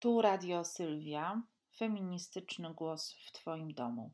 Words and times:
Tu 0.00 0.22
Radio 0.22 0.64
Sylwia, 0.64 1.42
feministyczny 1.76 2.74
głos 2.74 3.16
w 3.26 3.32
Twoim 3.32 3.74
domu. 3.74 4.12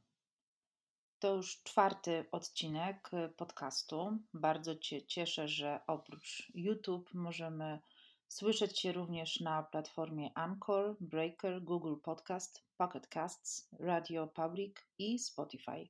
To 1.18 1.34
już 1.34 1.62
czwarty 1.62 2.26
odcinek 2.32 3.10
podcastu. 3.36 4.18
Bardzo 4.34 4.76
Cię 4.76 5.06
cieszę, 5.06 5.48
że 5.48 5.80
oprócz 5.86 6.52
YouTube 6.54 7.14
możemy 7.14 7.80
słyszeć 8.28 8.80
się 8.80 8.92
również 8.92 9.40
na 9.40 9.62
platformie 9.62 10.30
Anchor, 10.34 10.96
Breaker, 11.00 11.62
Google 11.62 11.96
Podcast, 12.02 12.64
Pocket 12.76 13.08
Casts, 13.08 13.68
Radio 13.80 14.26
Public 14.26 14.76
i 14.98 15.18
Spotify. 15.18 15.88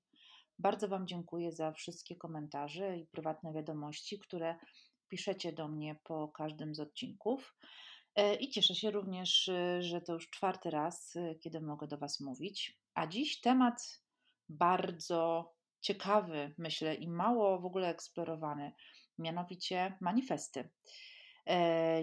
Bardzo 0.59 0.89
Wam 0.89 1.07
dziękuję 1.07 1.53
za 1.53 1.73
wszystkie 1.73 2.17
komentarze 2.17 2.99
i 2.99 3.07
prywatne 3.07 3.53
wiadomości, 3.53 4.19
które 4.19 4.57
piszecie 5.09 5.53
do 5.53 5.69
mnie 5.69 5.97
po 6.05 6.29
każdym 6.29 6.75
z 6.75 6.81
odcinków. 6.81 7.55
E, 8.17 8.35
I 8.35 8.51
cieszę 8.51 8.75
się 8.75 8.91
również, 8.91 9.49
e, 9.49 9.83
że 9.83 10.01
to 10.01 10.13
już 10.13 10.31
czwarty 10.31 10.71
raz, 10.71 11.17
e, 11.17 11.35
kiedy 11.35 11.61
mogę 11.61 11.87
do 11.87 11.99
Was 11.99 12.21
mówić. 12.21 12.81
A 12.95 13.07
dziś 13.07 13.41
temat 13.41 14.03
bardzo 14.49 15.53
ciekawy, 15.81 16.55
myślę, 16.59 16.95
i 16.95 17.09
mało 17.09 17.59
w 17.59 17.65
ogóle 17.65 17.89
eksplorowany, 17.89 18.73
mianowicie 19.19 19.99
manifesty. 20.01 20.69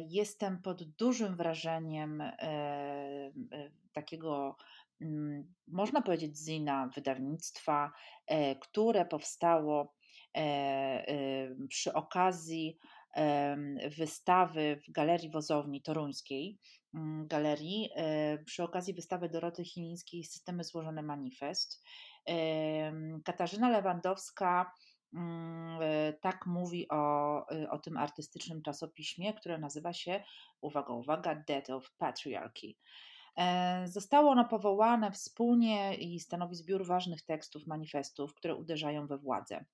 Jestem 0.08 0.62
pod 0.62 0.84
dużym 0.84 1.36
wrażeniem 1.36 2.23
takiego, 3.94 4.58
mm, 5.02 5.54
można 5.68 6.02
powiedzieć, 6.02 6.38
zina 6.38 6.90
wydawnictwa, 6.96 7.92
które 8.62 9.06
powstało 9.06 9.96
przy 11.70 11.94
okazji 11.94 12.78
wystawy 13.98 14.80
w 14.88 14.92
Galerii 14.92 15.30
Wozowni 15.30 15.82
Toruńskiej, 15.82 16.59
mm, 16.94 17.28
galerii, 17.28 17.90
e, 17.95 18.38
przy 18.38 18.64
okazji 18.64 18.94
wystawy 18.94 19.30
Doroty 19.30 19.64
Chilińskiej 19.66 20.23
Systemy 20.23 20.64
Złożone 20.64 21.02
Manifest. 21.02 21.84
Katarzyna 23.26 23.70
Lewandowska 23.70 24.73
mm, 25.14 25.80
e, 25.81 26.14
tak 26.14 26.45
mówi 26.45 26.88
o, 26.90 27.45
e, 27.52 27.70
o 27.70 27.80
tym 27.80 27.98
artystycznym 27.98 28.62
czasopiśmie, 28.62 29.34
które 29.34 29.58
nazywa 29.58 29.94
się, 29.94 30.23
uwaga, 30.62 30.94
uwaga, 30.94 31.36
Death 31.48 31.70
of 31.70 31.92
Patriarchy. 31.98 32.68
Zostało 33.86 34.31
ono 34.31 34.46
powołane 34.46 35.12
wspólnie 35.12 35.96
i 35.96 36.20
stanowi 36.20 36.56
zbiór 36.56 36.86
ważnych 36.86 37.22
tekstów, 37.22 37.68
manifestów, 37.68 38.34
które 38.34 38.56
uderzają 38.56 39.08
we 39.08 39.18
władzę. 39.18 39.66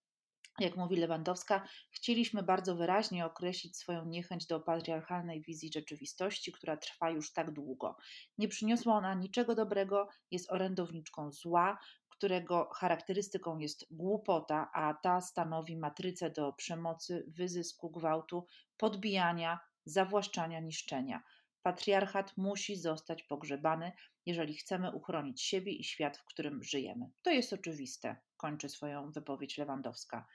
Jak 0.60 0.78
mówi 0.78 0.96
Lewandowska, 0.96 1.68
chcieliśmy 1.90 2.44
bardzo 2.44 2.76
wyraźnie 2.76 3.26
określić 3.26 3.78
swoją 3.78 4.06
niechęć 4.06 4.48
do 4.48 4.60
patriarchalnej 4.60 5.42
wizji 5.42 5.72
rzeczywistości, 5.74 6.52
która 6.52 6.78
trwa 6.78 7.10
już 7.10 7.34
tak 7.34 7.52
długo. 7.52 7.98
Nie 8.38 8.48
przyniosła 8.48 8.96
ona 8.96 9.14
niczego 9.14 9.56
dobrego, 9.56 10.08
jest 10.32 10.52
orędowniczką 10.52 11.32
zła, 11.32 11.78
którego 12.10 12.70
charakterystyką 12.74 13.58
jest 13.58 13.86
głupota, 13.92 14.70
a 14.74 14.94
ta 14.94 15.22
stanowi 15.22 15.78
matrycę 15.78 16.30
do 16.30 16.54
przemocy, 16.54 17.26
wyzysku, 17.28 17.90
gwałtu, 17.90 18.46
podbijania, 18.78 19.60
zawłaszczania, 19.86 20.60
niszczenia. 20.60 21.24
Patriarchat 21.68 22.38
musi 22.38 22.76
zostać 22.76 23.24
pogrzebany, 23.24 23.92
jeżeli 24.26 24.54
chcemy 24.54 24.92
uchronić 24.92 25.42
siebie 25.42 25.72
i 25.72 25.84
świat, 25.84 26.18
w 26.18 26.26
którym 26.26 26.64
żyjemy. 26.64 27.10
To 27.22 27.32
jest 27.32 27.54
oczywiste, 27.54 28.16
kończy 28.38 28.70
swoją 28.70 29.12
wypowiedź 29.12 29.58
Lewandowska. 29.58 30.26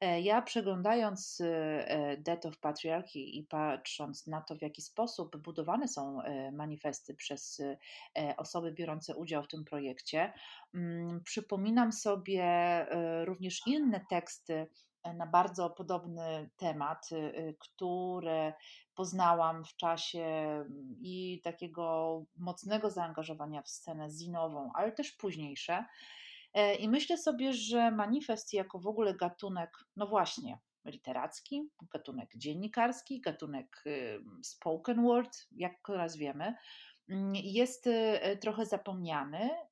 E, 0.00 0.20
ja 0.20 0.42
przeglądając 0.42 1.40
e, 1.40 2.16
Death 2.18 2.46
of 2.46 2.58
Patriarchy 2.58 3.18
i 3.18 3.44
patrząc 3.44 4.26
na 4.26 4.40
to, 4.40 4.56
w 4.56 4.62
jaki 4.62 4.82
sposób 4.82 5.36
budowane 5.36 5.88
są 5.88 6.22
e, 6.22 6.52
manifesty 6.52 7.14
przez 7.14 7.62
osoby 8.36 8.72
biorące 8.72 9.16
udział 9.16 9.42
w 9.42 9.48
tym 9.48 9.64
projekcie, 9.64 10.32
mm, 10.74 11.20
przypominam 11.24 11.92
sobie 11.92 12.46
również 13.24 13.60
inne 13.66 14.00
teksty 14.10 14.66
na 15.14 15.26
bardzo 15.26 15.70
podobny 15.70 16.50
temat, 16.56 17.08
które 17.58 18.52
poznałam 18.94 19.64
w 19.64 19.76
czasie 19.76 20.24
mm, 20.24 20.96
i 21.00 21.40
takiego 21.44 22.24
mocnego 22.36 22.90
zaangażowania 22.90 23.62
w 23.62 23.68
scenę 23.68 24.10
zinową, 24.10 24.70
ale 24.74 24.92
też 24.92 25.12
późniejsze. 25.12 25.84
E, 26.54 26.74
I 26.74 26.88
myślę 26.88 27.18
sobie, 27.18 27.52
że 27.52 27.90
manifest 27.90 28.52
jako 28.52 28.78
w 28.78 28.86
ogóle 28.86 29.14
gatunek, 29.14 29.70
no 29.96 30.06
właśnie, 30.06 30.58
literacki, 30.84 31.70
gatunek 31.92 32.30
dziennikarski, 32.36 33.20
gatunek 33.20 33.84
spoken 34.42 35.02
word, 35.02 35.38
jak 35.52 35.72
go 35.82 35.96
nazwiemy, 35.96 36.54
mm, 37.08 37.32
jest 37.34 37.86
e, 37.86 38.36
trochę 38.36 38.66
zapomniany, 38.66 39.50
e, 39.50 39.67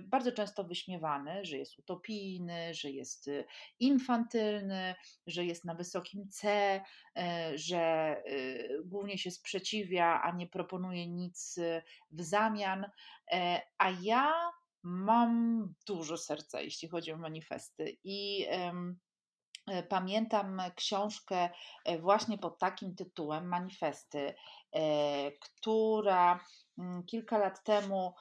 bardzo 0.00 0.32
często 0.32 0.64
wyśmiewany, 0.64 1.44
że 1.44 1.56
jest 1.58 1.78
utopijny, 1.78 2.74
że 2.74 2.90
jest 2.90 3.30
infantylny, 3.80 4.94
że 5.26 5.44
jest 5.44 5.64
na 5.64 5.74
wysokim 5.74 6.28
C, 6.28 6.80
że 7.54 8.16
głównie 8.84 9.18
się 9.18 9.30
sprzeciwia, 9.30 10.20
a 10.22 10.32
nie 10.32 10.46
proponuje 10.46 11.06
nic 11.08 11.58
w 12.10 12.22
zamian. 12.22 12.86
A 13.78 13.90
ja 14.02 14.34
mam 14.82 15.74
dużo 15.86 16.16
serca, 16.16 16.60
jeśli 16.60 16.88
chodzi 16.88 17.12
o 17.12 17.16
manifesty. 17.16 17.96
I 18.04 18.46
e, 18.48 18.72
pamiętam 19.88 20.62
książkę 20.76 21.50
e, 21.84 21.98
właśnie 21.98 22.38
pod 22.38 22.58
takim 22.58 22.94
tytułem 22.94 23.48
Manifesty, 23.48 24.34
e, 24.72 25.32
która 25.32 26.40
mm, 26.78 27.02
kilka 27.02 27.38
lat 27.38 27.64
temu 27.64 28.14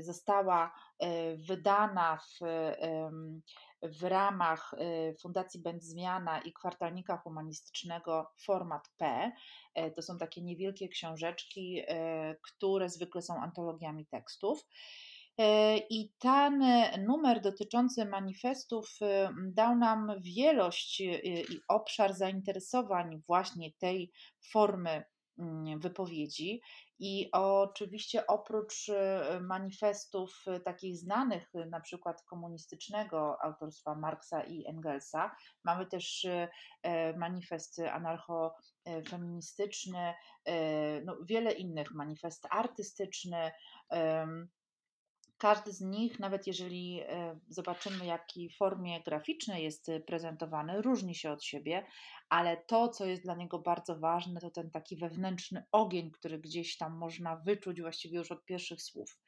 została 0.00 0.74
wydana 1.48 2.16
w, 2.16 2.38
w 3.82 4.02
ramach 4.02 4.74
Fundacji 5.20 5.60
Będzmiana 5.60 6.40
i 6.40 6.52
kwartalnika 6.52 7.16
humanistycznego 7.16 8.30
Format 8.44 8.88
P. 8.96 9.32
To 9.96 10.02
są 10.02 10.18
takie 10.18 10.42
niewielkie 10.42 10.88
książeczki, 10.88 11.82
które 12.42 12.88
zwykle 12.88 13.22
są 13.22 13.42
antologiami 13.42 14.06
tekstów. 14.06 14.66
E, 15.40 15.76
I 15.90 16.12
ten 16.18 16.64
numer 17.06 17.40
dotyczący 17.40 18.04
manifestów 18.04 18.90
e, 19.02 19.30
dał 19.42 19.76
nam 19.76 20.12
wielość 20.20 21.00
e, 21.00 21.04
i 21.24 21.60
obszar 21.68 22.14
zainteresowań 22.14 23.22
właśnie 23.26 23.72
tej 23.72 24.12
formy 24.52 25.04
mm, 25.38 25.80
wypowiedzi. 25.80 26.60
I 26.98 27.28
oczywiście 27.32 28.26
oprócz 28.26 28.86
manifestów 29.40 30.44
takich 30.64 30.96
znanych, 30.96 31.52
na 31.70 31.80
przykład 31.80 32.22
komunistycznego 32.22 33.42
autorstwa 33.42 33.94
Marksa 33.94 34.42
i 34.42 34.66
Engelsa, 34.66 35.36
mamy 35.64 35.86
też 35.86 36.26
manifest 37.16 37.78
anarcho-feministyczny, 37.78 40.14
no 41.04 41.16
wiele 41.24 41.52
innych, 41.52 41.94
manifest 41.94 42.46
artystyczny. 42.50 43.50
Każdy 45.40 45.72
z 45.72 45.80
nich, 45.80 46.18
nawet 46.18 46.46
jeżeli 46.46 47.00
e, 47.00 47.38
zobaczymy, 47.48 48.06
jakiej 48.06 48.50
formie 48.50 49.00
graficznej 49.02 49.64
jest 49.64 49.88
e, 49.88 50.00
prezentowany, 50.00 50.82
różni 50.82 51.14
się 51.14 51.30
od 51.30 51.44
siebie, 51.44 51.86
ale 52.30 52.56
to, 52.56 52.88
co 52.88 53.06
jest 53.06 53.22
dla 53.22 53.34
niego 53.34 53.58
bardzo 53.58 53.98
ważne, 53.98 54.40
to 54.40 54.50
ten 54.50 54.70
taki 54.70 54.96
wewnętrzny 54.96 55.64
ogień, 55.72 56.10
który 56.10 56.38
gdzieś 56.38 56.76
tam 56.76 56.96
można 56.96 57.36
wyczuć 57.36 57.80
właściwie 57.80 58.18
już 58.18 58.32
od 58.32 58.44
pierwszych 58.44 58.82
słów. 58.82 59.18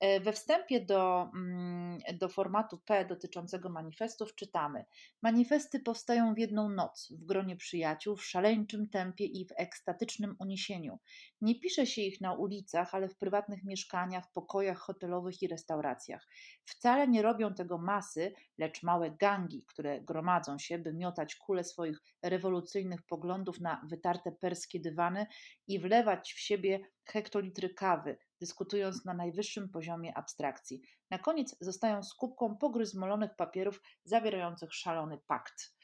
E, 0.00 0.20
we 0.20 0.32
wstępie 0.32 0.80
do, 0.80 1.30
mm, 1.34 1.98
do 2.18 2.28
formatu 2.28 2.78
P 2.78 3.04
dotyczącego 3.04 3.68
manifestów 3.68 4.34
czytamy: 4.34 4.84
Manifesty 5.22 5.80
powstają 5.80 6.34
w 6.34 6.38
jedną 6.38 6.68
noc, 6.68 7.12
w 7.12 7.24
gronie 7.24 7.56
przyjaciół, 7.56 8.16
w 8.16 8.24
szaleńczym 8.24 8.88
tempie 8.88 9.24
i 9.24 9.46
w 9.46 9.52
ekstatycznym 9.56 10.36
uniesieniu. 10.38 10.98
Nie 11.40 11.60
pisze 11.60 11.86
się 11.86 12.02
ich 12.02 12.20
na 12.20 12.34
ulicach, 12.34 12.94
ale 12.94 13.08
w 13.08 13.16
prywatnych 13.16 13.64
mieszkaniach, 13.64 14.32
pokojach 14.32 14.78
hotelowych 14.78 15.42
i 15.42 15.48
restauracjach. 15.48 16.28
Wcale 16.64 17.08
nie 17.08 17.22
robią 17.22 17.54
tego 17.54 17.78
masy, 17.78 18.32
lecz 18.58 18.82
małe 18.82 19.10
gangi, 19.10 19.64
które 19.68 20.00
gromadzą 20.00 20.58
się, 20.58 20.78
by 20.78 20.92
miotać 20.92 21.34
kule 21.34 21.64
swoich 21.64 22.02
rewolucyjnych 22.42 23.02
poglądów 23.02 23.60
na 23.60 23.86
wytarte 23.88 24.32
perskie 24.32 24.80
dywany 24.80 25.26
i 25.68 25.78
wlewać 25.78 26.32
w 26.32 26.40
siebie 26.40 26.80
hektolitry 27.04 27.74
kawy, 27.74 28.18
dyskutując 28.40 29.04
na 29.04 29.14
najwyższym 29.14 29.68
poziomie 29.68 30.18
abstrakcji. 30.18 30.82
Na 31.10 31.18
koniec 31.18 31.56
zostają 31.60 32.02
skupką 32.02 32.56
pogryzmolonych 32.56 33.36
papierów 33.36 33.82
zawierających 34.04 34.74
szalony 34.74 35.18
pakt. 35.26 35.74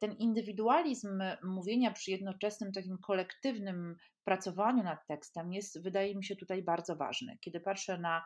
ten 0.00 0.12
indywidualizm 0.18 1.22
mówienia 1.42 1.90
przy 1.90 2.10
jednoczesnym 2.10 2.72
takim 2.72 2.98
kolektywnym 2.98 3.96
pracowaniu 4.24 4.82
nad 4.82 5.06
tekstem 5.06 5.52
jest, 5.52 5.82
wydaje 5.82 6.14
mi 6.14 6.24
się, 6.24 6.36
tutaj 6.36 6.62
bardzo 6.62 6.96
ważny. 6.96 7.38
Kiedy 7.40 7.60
patrzę 7.60 7.98
na 7.98 8.24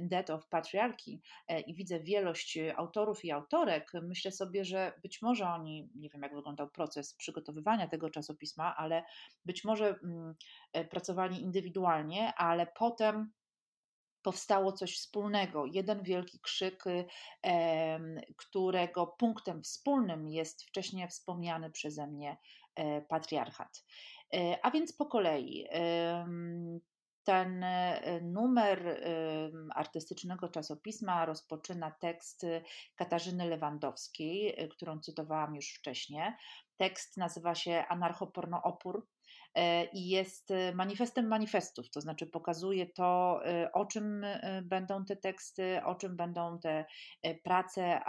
Death 0.00 0.30
of 0.30 0.48
Patriarchy 0.48 1.10
e, 1.48 1.60
i 1.60 1.74
widzę 1.74 2.00
wielość 2.00 2.58
autorów 2.76 3.24
i 3.24 3.30
autorek, 3.30 3.92
myślę 4.02 4.32
sobie, 4.32 4.64
że 4.64 4.92
być 5.02 5.22
może 5.22 5.48
oni, 5.48 5.90
nie 5.94 6.08
wiem 6.08 6.22
jak 6.22 6.34
wyglądał 6.34 6.70
proces 6.70 7.14
przygotowywania 7.14 7.88
tego 7.88 8.10
czasopisma, 8.10 8.76
ale 8.76 9.04
być 9.44 9.64
może 9.64 9.88
mm, 9.88 10.34
e, 10.72 10.84
pracowali 10.84 11.42
indywidualnie, 11.42 12.34
ale 12.34 12.66
potem 12.66 13.32
powstało 14.22 14.72
coś 14.72 14.96
wspólnego, 14.96 15.66
jeden 15.66 16.02
wielki 16.02 16.40
krzyk, 16.40 16.84
którego 18.36 19.06
punktem 19.06 19.62
wspólnym 19.62 20.28
jest 20.28 20.62
wcześniej 20.62 21.08
wspomniany 21.08 21.70
przeze 21.70 22.06
mnie 22.06 22.36
e, 22.74 23.02
patriarchat. 23.02 23.84
E, 24.34 24.58
a 24.62 24.70
więc 24.70 24.92
po 24.92 25.06
kolei. 25.06 25.66
Ten 27.24 27.64
e, 27.64 28.20
numer 28.22 29.02
artystycznego 29.74 30.48
czasopisma 30.48 31.24
rozpoczyna 31.26 31.90
tekst 31.90 32.46
Katarzyny 32.96 33.46
Lewandowskiej, 33.46 34.68
którą 34.70 35.00
cytowałam 35.00 35.56
już 35.56 35.68
wcześniej. 35.68 36.32
Tekst 36.76 37.16
nazywa 37.16 37.54
się 37.54 37.84
Anarchopornoopór 37.88 39.06
E, 39.21 39.21
i 39.92 40.08
jest 40.08 40.50
e, 40.50 40.74
manifestem 40.74 41.26
manifestów, 41.26 41.90
to 41.90 42.00
znaczy 42.00 42.26
pokazuje 42.26 42.86
to, 42.86 43.40
e, 43.46 43.72
o 43.72 43.86
czym 43.86 44.26
będą 44.62 45.04
te 45.04 45.16
teksty, 45.16 45.80
o 45.84 45.94
czym 45.94 46.16
będą 46.16 46.58
te 46.58 46.84
prace 47.44 48.04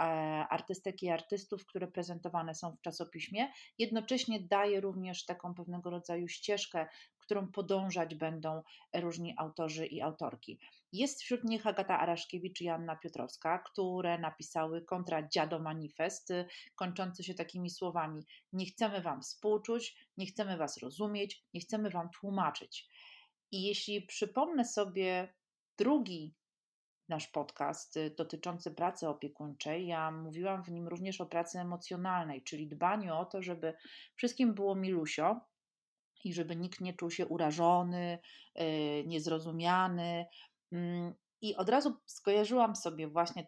artystek 0.50 1.02
i 1.02 1.08
artystów, 1.08 1.66
które 1.66 1.86
prezentowane 1.88 2.54
są 2.54 2.72
w 2.76 2.80
czasopiśmie. 2.80 3.48
Jednocześnie 3.78 4.40
daje 4.40 4.80
również 4.80 5.24
taką 5.24 5.54
pewnego 5.54 5.90
rodzaju 5.90 6.28
ścieżkę, 6.28 6.86
którą 7.24 7.48
podążać 7.48 8.14
będą 8.14 8.62
różni 8.94 9.34
autorzy 9.38 9.86
i 9.86 10.00
autorki. 10.00 10.58
Jest 10.92 11.22
wśród 11.22 11.44
nich 11.44 11.66
Agata 11.66 11.98
Araszkiewicz 11.98 12.60
i 12.60 12.68
Anna 12.68 12.96
Piotrowska, 12.96 13.58
które 13.58 14.18
napisały 14.18 14.82
kontra 14.82 15.28
Dziado 15.28 15.58
Manifest, 15.58 16.32
kończący 16.74 17.24
się 17.24 17.34
takimi 17.34 17.70
słowami: 17.70 18.26
Nie 18.52 18.66
chcemy 18.66 19.02
Wam 19.02 19.22
współczuć, 19.22 19.96
nie 20.16 20.26
chcemy 20.26 20.56
Was 20.56 20.76
rozumieć, 20.76 21.44
nie 21.54 21.60
chcemy 21.60 21.90
Wam 21.90 22.10
tłumaczyć. 22.20 22.88
I 23.50 23.62
jeśli 23.62 24.02
przypomnę 24.02 24.64
sobie 24.64 25.34
drugi 25.78 26.34
nasz 27.08 27.28
podcast 27.28 27.98
dotyczący 28.16 28.70
pracy 28.70 29.08
opiekuńczej, 29.08 29.86
ja 29.86 30.10
mówiłam 30.10 30.64
w 30.64 30.70
nim 30.70 30.88
również 30.88 31.20
o 31.20 31.26
pracy 31.26 31.58
emocjonalnej, 31.58 32.42
czyli 32.42 32.68
dbaniu 32.68 33.14
o 33.14 33.24
to, 33.24 33.42
żeby 33.42 33.74
wszystkim 34.16 34.54
było 34.54 34.74
milusio, 34.74 35.40
i 36.24 36.34
żeby 36.34 36.56
nikt 36.56 36.80
nie 36.80 36.94
czuł 36.94 37.10
się 37.10 37.26
urażony, 37.26 38.18
y, 38.60 39.04
niezrozumiany. 39.06 40.26
Mm, 40.72 41.14
I 41.40 41.56
od 41.56 41.68
razu 41.68 41.96
skojarzyłam 42.06 42.76
sobie 42.76 43.08
właśnie 43.08 43.46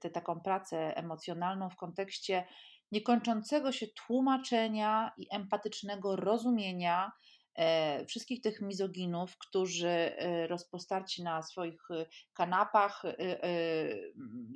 tę, 0.00 0.10
taką 0.10 0.40
pracę 0.40 0.96
emocjonalną 0.96 1.70
w 1.70 1.76
kontekście 1.76 2.44
niekończącego 2.92 3.72
się 3.72 3.86
tłumaczenia 3.86 5.12
i 5.16 5.26
empatycznego 5.30 6.16
rozumienia 6.16 7.12
e, 7.54 8.06
wszystkich 8.06 8.40
tych 8.40 8.60
mizoginów, 8.60 9.38
którzy 9.38 9.88
e, 9.88 10.46
rozpostarci 10.46 11.22
na 11.22 11.42
swoich 11.42 11.90
e, 11.90 12.06
kanapach 12.32 13.02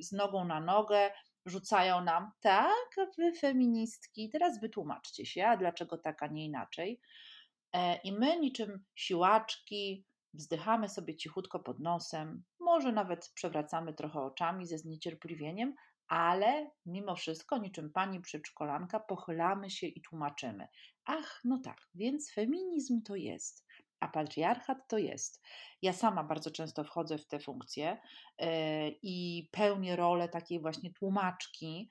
z 0.00 0.12
nogą 0.12 0.44
na 0.44 0.60
nogę, 0.60 1.10
rzucają 1.46 2.04
nam, 2.04 2.30
tak, 2.40 2.96
wy 3.18 3.32
feministki, 3.32 4.30
teraz 4.30 4.60
wytłumaczcie 4.60 5.26
się, 5.26 5.46
a 5.46 5.56
dlaczego 5.56 5.98
tak, 5.98 6.22
a 6.22 6.26
nie 6.26 6.44
inaczej. 6.44 7.00
E, 7.72 7.96
I 7.96 8.12
my, 8.12 8.40
niczym 8.40 8.84
siłaczki, 8.94 10.04
wzdychamy 10.34 10.88
sobie 10.88 11.16
cichutko 11.16 11.60
pod 11.60 11.80
nosem, 11.80 12.42
może 12.60 12.92
nawet 12.92 13.30
przewracamy 13.34 13.94
trochę 13.94 14.20
oczami 14.20 14.66
ze 14.66 14.78
zniecierpliwieniem, 14.78 15.74
ale 16.08 16.70
mimo 16.86 17.16
wszystko, 17.16 17.58
niczym 17.58 17.92
pani 17.92 18.20
przedszkolanka, 18.20 19.00
pochylamy 19.00 19.70
się 19.70 19.86
i 19.86 20.02
tłumaczymy. 20.02 20.68
Ach, 21.04 21.40
no 21.44 21.60
tak, 21.64 21.78
więc 21.94 22.32
feminizm 22.32 23.02
to 23.02 23.16
jest, 23.16 23.66
a 24.00 24.08
patriarchat 24.08 24.88
to 24.88 24.98
jest. 24.98 25.42
Ja 25.82 25.92
sama 25.92 26.24
bardzo 26.24 26.50
często 26.50 26.84
wchodzę 26.84 27.18
w 27.18 27.26
te 27.26 27.40
funkcje 27.40 28.00
yy, 28.38 28.48
i 29.02 29.48
pełnię 29.52 29.96
rolę 29.96 30.28
takiej 30.28 30.60
właśnie 30.60 30.92
tłumaczki, 30.92 31.90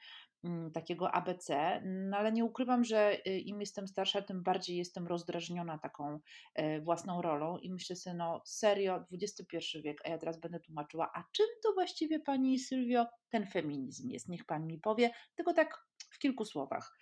takiego 0.73 1.11
ABC, 1.11 1.81
no 1.85 2.17
ale 2.17 2.31
nie 2.31 2.45
ukrywam, 2.45 2.83
że 2.83 3.17
y, 3.27 3.39
im 3.39 3.59
jestem 3.59 3.87
starsza, 3.87 4.21
tym 4.21 4.43
bardziej 4.43 4.77
jestem 4.77 5.07
rozdrażniona 5.07 5.77
taką 5.77 6.19
e, 6.55 6.81
własną 6.81 7.21
rolą 7.21 7.57
i 7.57 7.71
myślę 7.71 7.95
sobie, 7.95 8.15
no 8.15 8.41
serio, 8.45 9.05
XXI 9.13 9.57
wiek, 9.83 9.97
a 10.05 10.09
ja 10.09 10.17
teraz 10.17 10.39
będę 10.39 10.59
tłumaczyła, 10.59 11.11
a 11.13 11.23
czym 11.31 11.45
to 11.63 11.73
właściwie 11.73 12.19
Pani 12.19 12.59
Sylwio 12.59 13.05
ten 13.29 13.47
feminizm 13.47 14.09
jest? 14.09 14.29
Niech 14.29 14.45
Pani 14.45 14.67
mi 14.67 14.79
powie, 14.79 15.11
tylko 15.35 15.53
tak 15.53 15.85
w 16.11 16.19
kilku 16.19 16.45
słowach. 16.45 16.97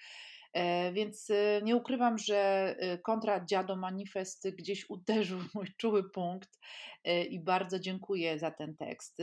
E, 0.54 0.92
więc 0.94 1.30
y, 1.30 1.62
nie 1.64 1.76
ukrywam, 1.76 2.18
że 2.18 2.76
y, 2.94 2.98
kontra 2.98 3.46
Dziado 3.46 3.76
Manifest 3.76 4.50
gdzieś 4.50 4.90
uderzył 4.90 5.40
w 5.40 5.54
mój 5.56 5.68
czuły 5.78 6.10
punkt 6.10 6.60
e, 7.04 7.24
i 7.24 7.40
bardzo 7.40 7.80
dziękuję 7.80 8.40
za 8.40 8.52
ten 8.52 8.76
tekst. 8.76 9.18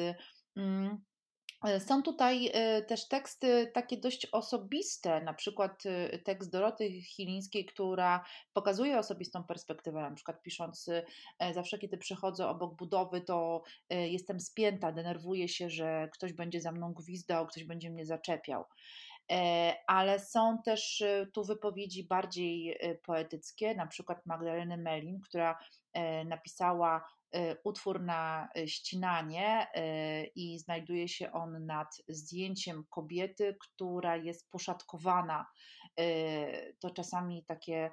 E, 1.63 1.81
są 1.81 2.03
tutaj 2.03 2.51
e, 2.53 2.83
też 2.83 3.09
teksty 3.09 3.71
takie 3.75 3.97
dość 3.97 4.27
osobiste, 4.33 5.21
na 5.21 5.35
przykład 5.35 5.83
e, 5.87 6.19
tekst 6.19 6.51
Doroty 6.51 7.03
Chilińskiej, 7.03 7.65
która 7.65 8.25
pokazuje 8.53 8.99
osobistą 8.99 9.45
perspektywę, 9.45 10.01
na 10.01 10.15
przykład 10.15 10.43
pisząc 10.43 10.91
zawsze 11.55 11.79
kiedy 11.79 11.99
przechodzę 11.99 12.49
obok 12.49 12.77
budowy, 12.77 13.21
to 13.21 13.63
jestem 13.91 14.41
spięta, 14.41 14.93
denerwuję 14.93 15.49
się, 15.49 15.71
że 15.71 16.09
ktoś 16.13 16.33
będzie 16.33 16.61
za 16.61 16.73
mną 16.73 16.93
gwizdał, 16.93 17.47
ktoś 17.47 17.65
będzie 17.65 17.91
mnie 17.91 18.07
zaczepiał. 18.07 18.65
Ale 19.87 20.19
są 20.19 20.59
też 20.65 21.05
tu 21.33 21.45
wypowiedzi 21.45 22.05
bardziej 22.05 22.79
poetyckie, 23.07 23.75
na 23.75 23.87
przykład 23.87 24.27
Magdaleny 24.27 24.77
Melin, 24.77 25.21
która 25.21 25.59
napisała 26.25 27.05
utwór 27.65 28.01
na 28.01 28.49
y, 28.59 28.69
ścinanie 28.69 29.67
y, 29.77 30.31
i 30.35 30.59
znajduje 30.59 31.09
się 31.09 31.33
on 31.33 31.67
nad 31.67 31.89
zdjęciem 32.09 32.85
kobiety, 32.91 33.57
która 33.61 34.17
jest 34.17 34.51
poszatkowana. 34.51 35.47
To 36.81 36.91
czasami 36.91 37.45
takie, 37.45 37.91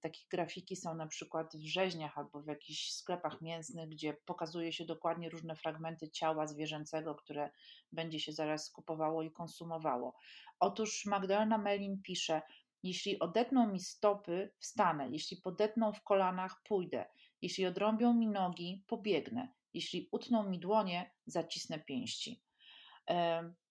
takie 0.00 0.20
grafiki 0.30 0.76
są 0.76 0.94
na 0.94 1.06
przykład 1.06 1.56
w 1.56 1.66
rzeźniach 1.66 2.18
albo 2.18 2.42
w 2.42 2.46
jakichś 2.46 2.92
sklepach 2.92 3.40
mięsnych, 3.40 3.88
gdzie 3.88 4.16
pokazuje 4.24 4.72
się 4.72 4.84
dokładnie 4.84 5.28
różne 5.28 5.56
fragmenty 5.56 6.10
ciała 6.10 6.46
zwierzęcego, 6.46 7.14
które 7.14 7.50
będzie 7.92 8.20
się 8.20 8.32
zaraz 8.32 8.70
kupowało 8.70 9.22
i 9.22 9.30
konsumowało. 9.30 10.16
Otóż 10.60 11.06
Magdalena 11.06 11.58
Melin 11.58 12.02
pisze, 12.02 12.42
jeśli 12.82 13.18
odetną 13.18 13.72
mi 13.72 13.80
stopy, 13.80 14.50
wstanę, 14.58 15.08
jeśli 15.10 15.36
podetną 15.36 15.92
w 15.92 16.02
kolanach, 16.02 16.62
pójdę. 16.62 17.06
Jeśli 17.42 17.66
odrąbią 17.66 18.14
mi 18.14 18.28
nogi, 18.28 18.84
pobiegnę. 18.86 19.54
Jeśli 19.74 20.08
utną 20.12 20.48
mi 20.48 20.58
dłonie, 20.58 21.14
zacisnę 21.26 21.78
pięści. 21.78 22.42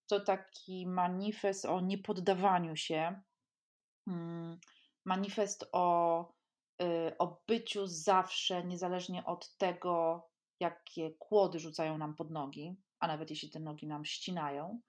To 0.07 0.19
taki 0.19 0.88
manifest 0.88 1.65
o 1.65 1.81
niepoddawaniu 1.81 2.75
się, 2.75 3.21
mm, 4.07 4.59
manifest 5.05 5.69
o, 5.71 6.21
y, 6.81 7.17
o 7.17 7.41
byciu 7.47 7.88
zawsze, 7.88 8.63
niezależnie 8.63 9.25
od 9.25 9.57
tego, 9.57 10.23
jakie 10.59 11.11
kłody 11.11 11.59
rzucają 11.59 11.97
nam 11.97 12.15
pod 12.15 12.31
nogi, 12.31 12.75
a 12.99 13.07
nawet 13.07 13.29
jeśli 13.29 13.49
te 13.49 13.59
nogi 13.59 13.88
nam 13.88 14.05
ścinają, 14.05 14.81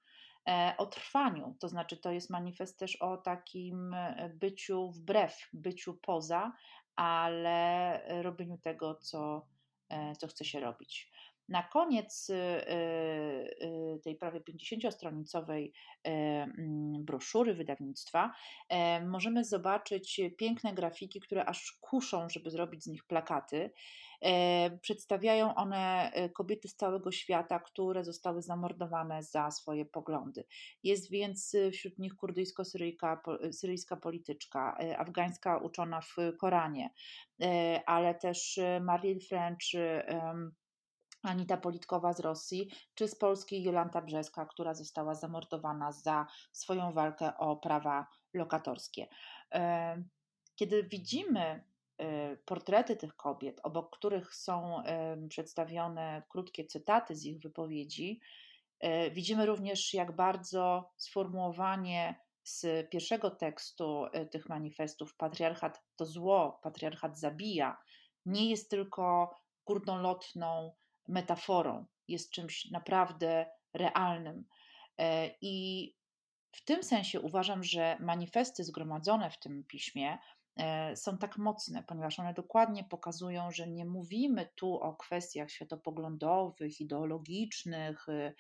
e, 0.49 0.75
o 0.79 0.87
trwaniu, 0.87 1.57
to 1.61 1.69
znaczy 1.69 1.97
to 1.97 2.11
jest 2.11 2.31
manifest 2.31 2.79
też 2.79 2.97
o 2.97 3.17
takim 3.17 3.95
e, 3.95 4.31
byciu 4.35 4.91
wbrew, 4.91 5.49
byciu 5.53 5.95
poza, 5.95 6.53
ale 7.01 8.05
e, 8.05 8.23
robieniu 8.23 8.59
tego, 8.59 8.95
co, 8.95 9.47
e, 9.89 10.17
co 10.17 10.27
chce 10.27 10.45
się 10.45 10.61
robić. 10.61 11.10
Na 11.51 11.63
koniec 11.63 12.31
e, 12.31 13.99
tej 14.05 14.17
prawie 14.17 14.41
50-stronicowej 14.41 15.73
mm, 16.05 17.05
broszury 17.05 17.55
wydawnictwa 17.55 18.33
możemy 19.07 19.45
zobaczyć 19.45 20.21
piękne 20.39 20.75
grafiki, 20.75 21.21
które 21.21 21.45
aż 21.45 21.79
kuszą, 21.81 22.29
żeby 22.29 22.51
zrobić 22.51 22.85
z 22.85 22.87
nich 22.87 23.05
plakaty. 23.05 23.71
E, 24.23 24.79
przedstawiają 24.83 25.55
one 25.55 26.11
e, 26.13 26.29
kobiety 26.29 26.69
z 26.69 26.77
całego 26.77 27.13
świata, 27.13 27.61
które 27.61 28.05
zostały 28.05 28.43
zamordowane 28.43 29.23
za 29.23 29.51
swoje 29.51 29.85
poglądy. 29.85 30.45
Jest 30.83 31.11
więc 31.11 31.55
e, 31.55 31.71
wśród 31.71 31.99
nich 31.99 32.13
kurdyjsko-syryjska 32.15 33.97
polityczka, 34.03 34.77
afgańska 34.99 35.59
uczona 35.59 36.01
w 36.01 36.17
Koranie, 36.39 36.91
ale 37.87 38.15
też 38.15 38.61
Marilyn 38.81 39.21
French, 39.21 39.65
Anita 41.23 41.57
Politkowa 41.57 42.13
z 42.13 42.21
Rosji, 42.21 42.71
czy 42.95 43.09
z 43.09 43.15
Polski 43.15 43.63
Jolanta 43.63 44.03
Brzeska, 44.03 44.47
która 44.47 44.75
została 44.75 45.15
zamordowana 45.15 45.93
za 45.93 46.27
swoją 46.53 46.93
walkę 46.93 47.37
o 47.39 47.57
prawa 47.57 48.07
lokatorskie. 48.35 49.07
E, 49.55 50.03
kiedy 50.55 50.83
widzimy 50.83 51.65
e, 51.99 52.37
portrety 52.37 52.97
tych 52.97 53.17
kobiet, 53.17 53.61
obok 53.63 53.97
których 53.97 54.35
są 54.35 54.83
przedstawione 55.29 56.23
krótkie 56.29 56.65
cytaty 56.65 57.17
z 57.17 57.25
ich 57.25 57.41
wypowiedzi, 57.41 58.21
widzimy 59.13 59.47
również, 59.47 59.95
jak 59.95 60.17
bardzo 60.17 60.91
sformułowanie 60.97 62.21
z 62.43 62.91
pierwszego 62.91 63.31
tekstu 63.31 64.07
tych 64.31 64.49
manifestów 64.49 65.17
patriarchat 65.17 65.83
to 65.97 66.07
zło, 66.07 66.61
patriarchat 66.63 67.19
zabija, 67.19 67.77
nie 68.27 68.51
jest 68.51 68.71
tylko 68.71 69.35
górnolotną 69.67 70.73
metaforą, 71.11 71.87
jest 72.09 72.31
czymś 72.31 72.71
naprawdę 72.71 73.47
realnym. 73.75 74.45
E, 74.99 75.31
I 75.41 75.87
w 76.53 76.65
tym 76.65 76.83
sensie 76.83 77.21
uważam, 77.21 77.65
że 77.65 77.97
manifesty 78.01 78.65
zgromadzone 78.65 79.31
w 79.31 79.39
tym 79.39 79.65
piśmie 79.65 80.19
e, 80.57 80.97
są 80.97 81.19
tak 81.19 81.39
mocne, 81.39 81.83
ponieważ 81.83 82.19
one 82.19 82.35
dokładnie 82.35 82.85
pokazują, 82.85 83.51
że 83.51 83.69
nie 83.69 83.85
mówimy 83.85 84.49
tu 84.55 84.75
o 84.75 84.97
kwestiach 84.97 85.51
światopoglądowych, 85.51 86.81
ideologicznych, 86.81 88.09
e, 88.09 88.33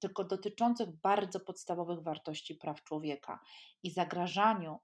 tylko 0.00 0.24
dotyczących 0.24 0.90
bardzo 0.90 1.40
podstawowych 1.40 2.02
wartości 2.02 2.54
praw 2.54 2.82
człowieka 2.82 3.40
i 3.82 3.90
zagrażaniu 3.90 4.78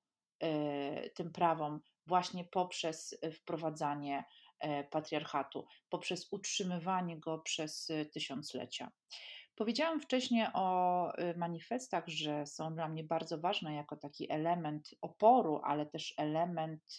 tym 1.15 1.33
prawom 1.33 1.81
właśnie 2.07 2.45
poprzez 2.45 3.19
wprowadzanie 3.33 4.19
E, 4.19 4.25
patriarchatu, 4.91 5.67
poprzez 5.89 6.33
utrzymywanie 6.33 7.19
go 7.19 7.39
przez 7.39 7.91
e, 7.91 8.05
tysiąclecia. 8.05 8.91
Powiedziałam 9.55 10.01
wcześniej 10.01 10.47
o 10.55 11.13
e, 11.15 11.35
manifestach, 11.37 12.09
że 12.09 12.47
są 12.47 12.75
dla 12.75 12.89
mnie 12.89 13.05
bardzo 13.05 13.39
ważne 13.39 13.75
jako 13.75 13.97
taki 13.97 14.33
element 14.33 14.95
oporu, 15.01 15.61
ale 15.65 15.87
też 15.87 16.15
element 16.17 16.99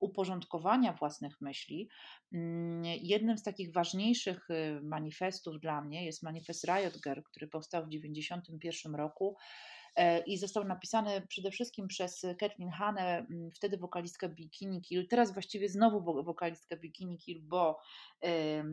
uporządkowania 0.00 0.92
własnych 0.92 1.40
myśli. 1.40 1.88
Mm, 2.32 2.84
jednym 2.84 3.38
z 3.38 3.42
takich 3.42 3.72
ważniejszych 3.72 4.48
manifestów 4.82 5.60
dla 5.60 5.80
mnie 5.80 6.04
jest 6.04 6.22
manifest 6.22 6.64
Riot 6.64 6.94
Girl, 7.04 7.20
który 7.22 7.48
powstał 7.48 7.82
w 7.82 7.88
1991 7.88 8.94
roku 8.94 9.36
E, 9.36 9.77
i 10.26 10.38
został 10.38 10.64
napisany 10.64 11.26
przede 11.28 11.50
wszystkim 11.50 11.88
przez 11.88 12.26
Kathleen 12.38 12.70
Hanne, 12.70 13.26
wtedy 13.54 13.78
wokalistkę 13.78 14.28
Bikini 14.28 14.82
Kill, 14.82 15.08
teraz 15.08 15.32
właściwie 15.32 15.68
znowu 15.68 16.24
wokalistkę 16.24 16.76
Bikini 16.76 17.18
Kill, 17.18 17.40
bo 17.42 17.80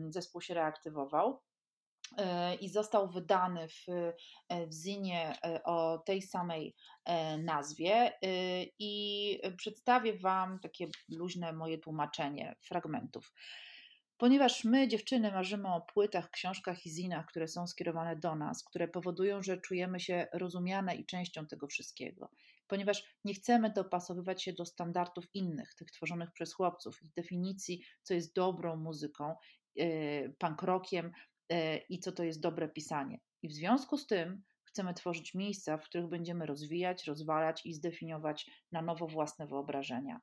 zespół 0.08 0.40
się 0.40 0.54
reaktywował 0.54 1.42
e, 2.18 2.54
i 2.54 2.68
został 2.68 3.10
wydany 3.10 3.68
w, 3.68 3.88
e, 4.48 4.66
w 4.66 4.72
zinie 4.72 5.34
o 5.64 5.98
tej 5.98 6.22
samej 6.22 6.74
nazwie 7.38 8.12
i 8.78 9.40
przedstawię 9.56 10.18
Wam 10.18 10.58
takie 10.58 10.88
luźne 11.08 11.52
moje 11.52 11.78
tłumaczenie 11.78 12.56
fragmentów. 12.60 13.32
Ponieważ 14.18 14.64
my, 14.64 14.88
dziewczyny, 14.88 15.32
marzymy 15.32 15.74
o 15.74 15.80
płytach, 15.80 16.30
książkach 16.30 16.86
i 16.86 16.90
zinach, 16.90 17.26
które 17.26 17.48
są 17.48 17.66
skierowane 17.66 18.16
do 18.16 18.34
nas, 18.34 18.64
które 18.64 18.88
powodują, 18.88 19.42
że 19.42 19.60
czujemy 19.60 20.00
się 20.00 20.26
rozumiane 20.32 20.96
i 20.96 21.06
częścią 21.06 21.46
tego 21.46 21.66
wszystkiego. 21.66 22.30
Ponieważ 22.66 23.04
nie 23.24 23.34
chcemy 23.34 23.70
dopasowywać 23.70 24.42
się 24.42 24.52
do 24.52 24.64
standardów 24.66 25.24
innych, 25.34 25.74
tych 25.74 25.90
tworzonych 25.90 26.32
przez 26.32 26.54
chłopców, 26.54 27.02
ich 27.02 27.12
definicji, 27.12 27.82
co 28.02 28.14
jest 28.14 28.34
dobrą 28.34 28.76
muzyką, 28.76 29.34
yy, 29.74 30.34
punk 30.38 30.62
rockiem 30.62 31.12
yy, 31.50 31.56
i 31.88 31.98
co 31.98 32.12
to 32.12 32.24
jest 32.24 32.40
dobre 32.40 32.68
pisanie. 32.68 33.20
I 33.42 33.48
w 33.48 33.52
związku 33.52 33.98
z 33.98 34.06
tym 34.06 34.42
chcemy 34.64 34.94
tworzyć 34.94 35.34
miejsca, 35.34 35.78
w 35.78 35.84
których 35.84 36.08
będziemy 36.08 36.46
rozwijać, 36.46 37.04
rozwalać 37.04 37.66
i 37.66 37.74
zdefiniować 37.74 38.50
na 38.72 38.82
nowo 38.82 39.06
własne 39.06 39.46
wyobrażenia. 39.46 40.20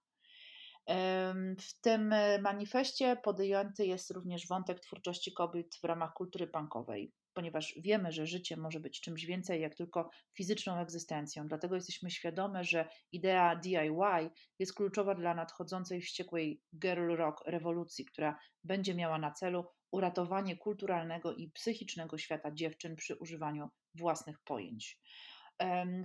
W 1.60 1.82
tym 1.82 2.14
e, 2.14 2.42
manifestie 2.42 3.16
podjęty 3.24 3.86
jest 3.86 4.12
również 4.12 4.48
wątek 4.48 4.80
twórczości 4.80 5.34
kobiet 5.34 5.76
w 5.82 5.84
ramach 5.84 6.14
kultury 6.14 6.48
punkowej, 6.48 7.12
ponieważ 7.34 7.74
wiemy, 7.78 8.12
że 8.12 8.26
życie 8.26 8.58
może 8.58 8.80
być 8.80 9.02
czymś 9.02 9.26
więcej 9.26 9.62
jak 9.62 9.76
tylko 9.76 10.10
fizyczną 10.34 10.80
egzystencją. 10.80 11.48
Dlatego 11.48 11.76
jesteśmy 11.76 12.12
świadome, 12.12 12.64
że 12.64 12.90
idea 13.12 13.56
DIY 13.56 14.30
jest 14.60 14.74
kluczowa 14.74 15.16
dla 15.16 15.34
nadchodzącej 15.34 16.02
wściekłej 16.02 16.62
girl 16.80 17.16
rock 17.16 17.44
rewolucji, 17.46 18.06
która 18.06 18.40
będzie 18.64 18.96
miała 18.96 19.18
na 19.18 19.32
celu 19.32 19.66
uratowanie 19.92 20.58
kulturalnego 20.58 21.34
i 21.34 21.52
psychicznego 21.52 22.18
świata 22.18 22.52
dziewczyn 22.52 22.96
przy 22.96 23.16
używaniu 23.16 23.70
własnych 23.96 24.40
pojęć. 24.40 25.00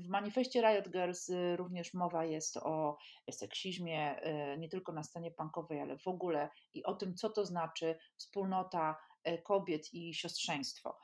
W 0.00 0.08
manifestie 0.08 0.60
Riot 0.60 0.88
Girls 0.88 1.28
y, 1.28 1.56
również 1.56 1.94
mowa 1.94 2.24
jest 2.24 2.56
o 2.56 2.98
seksizmie, 3.30 4.26
y, 4.54 4.58
nie 4.58 4.68
tylko 4.68 4.92
na 4.92 5.02
scenie 5.02 5.30
punkowej, 5.30 5.80
ale 5.80 5.98
w 5.98 6.08
ogóle 6.08 6.50
i 6.74 6.84
o 6.84 6.94
tym, 6.94 7.14
co 7.14 7.30
to 7.30 7.46
znaczy 7.46 7.98
wspólnota 8.16 8.96
y, 9.28 9.42
kobiet 9.42 9.94
i 9.94 10.14
siostrzeństwo. 10.14 10.98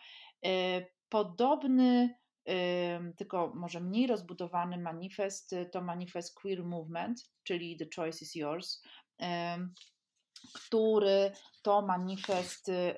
Podobny, 1.08 2.14
tylko 3.16 3.52
może 3.54 3.80
mniej 3.80 4.06
rozbudowany 4.06 4.78
manifest 4.78 5.54
to 5.72 5.82
manifest 5.82 6.34
Queer 6.34 6.64
Movement, 6.64 7.30
czyli 7.42 7.76
The 7.76 7.86
Choice 7.96 8.24
is 8.24 8.34
Yours 8.34 8.82
który 10.54 11.32
to 11.62 11.82
manifest 11.82 12.68
y, 12.68 12.94